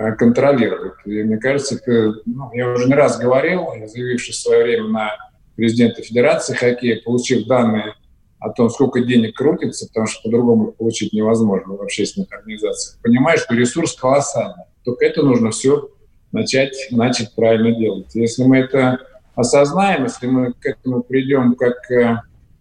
Э, 0.00 0.12
контролировать. 0.12 0.94
И 1.06 1.24
мне 1.24 1.38
кажется, 1.38 1.74
это, 1.74 2.20
ну, 2.24 2.50
я 2.52 2.70
уже 2.70 2.86
не 2.86 2.94
раз 2.94 3.18
говорил, 3.18 3.66
заявившись 3.84 4.36
в 4.36 4.42
свое 4.42 4.62
время 4.62 4.84
на 4.84 5.16
президента 5.56 6.02
Федерации 6.02 6.54
хоккея, 6.54 7.02
получив 7.04 7.48
данные 7.48 7.94
о 8.38 8.50
том, 8.50 8.70
сколько 8.70 9.00
денег 9.00 9.36
крутится, 9.36 9.88
потому 9.88 10.06
что 10.06 10.22
по-другому 10.22 10.70
получить 10.70 11.12
невозможно 11.12 11.74
в 11.74 11.82
общественных 11.82 12.32
организациях, 12.32 13.02
понимаешь, 13.02 13.40
что 13.40 13.56
ресурс 13.56 13.96
колоссальный. 13.96 14.66
Только 14.84 15.04
это 15.04 15.24
нужно 15.24 15.50
все 15.50 15.90
начать, 16.30 16.76
начать 16.92 17.34
правильно 17.34 17.76
делать. 17.76 18.14
Если 18.14 18.44
мы 18.44 18.58
это 18.58 19.00
осознаем, 19.34 20.04
если 20.04 20.28
мы 20.28 20.52
к 20.52 20.64
этому 20.64 21.02
придем 21.02 21.56
как 21.56 21.90
э, 21.90 22.18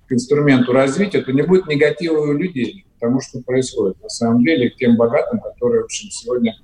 к 0.07 0.11
инструменту 0.11 0.71
развития, 0.71 1.21
то 1.21 1.31
не 1.31 1.43
будет 1.43 1.67
негатива 1.67 2.19
у 2.19 2.33
людей, 2.33 2.86
потому 2.99 3.21
что 3.21 3.41
происходит 3.41 4.01
на 4.01 4.09
самом 4.09 4.43
деле 4.43 4.69
к 4.69 4.75
тем 4.75 4.95
богатым, 4.97 5.39
которые, 5.39 5.81
в 5.81 5.85
общем, 5.85 6.09
сегодня 6.09 6.55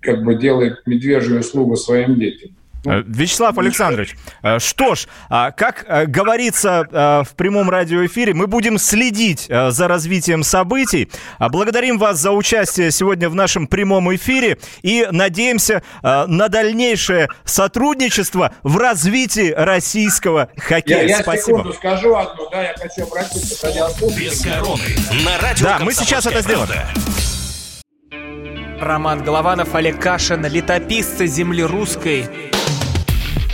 как 0.00 0.22
бы 0.24 0.34
делают 0.34 0.86
медвежью 0.86 1.40
услугу 1.40 1.76
своим 1.76 2.18
детям. 2.18 2.56
Э, 2.86 3.02
Вячеслав 3.06 3.58
Александрович, 3.58 4.16
э, 4.42 4.58
что 4.58 4.94
ж, 4.94 5.06
а, 5.28 5.50
как 5.50 5.84
э, 5.86 6.06
говорится 6.06 6.86
в 7.26 7.34
прямом 7.36 7.70
радиоэфире, 7.70 8.34
мы 8.34 8.46
будем 8.46 8.78
следить 8.78 9.46
за 9.48 9.88
развитием 9.88 10.42
событий. 10.42 11.10
А, 11.38 11.48
благодарим 11.48 11.98
вас 11.98 12.18
за 12.18 12.32
участие 12.32 12.90
сегодня 12.90 13.28
в 13.28 13.34
нашем 13.34 13.66
прямом 13.66 14.14
эфире 14.14 14.58
и 14.82 15.06
надеемся 15.10 15.82
на 16.02 16.48
дальнейшее 16.48 17.28
сотрудничество 17.44 18.52
в 18.62 18.76
развитии 18.76 19.52
российского 19.56 20.48
хоккея. 20.56 21.02
Я, 21.02 21.18
я 21.18 21.22
Спасибо. 21.22 21.58
секунду 21.58 21.72
скажу 21.74 22.14
одну, 22.14 22.50
да, 22.50 22.62
я 22.62 22.74
хочу 22.74 23.06
обратиться 23.06 23.60
к 23.60 23.64
радиослушателям. 23.64 24.16
Без 24.16 24.42
короны. 24.42 25.24
На 25.24 25.38
радио 25.38 25.64
Да, 25.64 25.78
мы 25.80 25.92
сейчас 25.92 26.26
это 26.26 26.40
сделаем. 26.40 26.70
Роман 28.80 29.24
Голованов, 29.24 29.74
Олег 29.74 30.00
Кашин, 30.00 30.44
летописцы 30.46 31.26
земли 31.26 31.62
русской. 31.62 32.55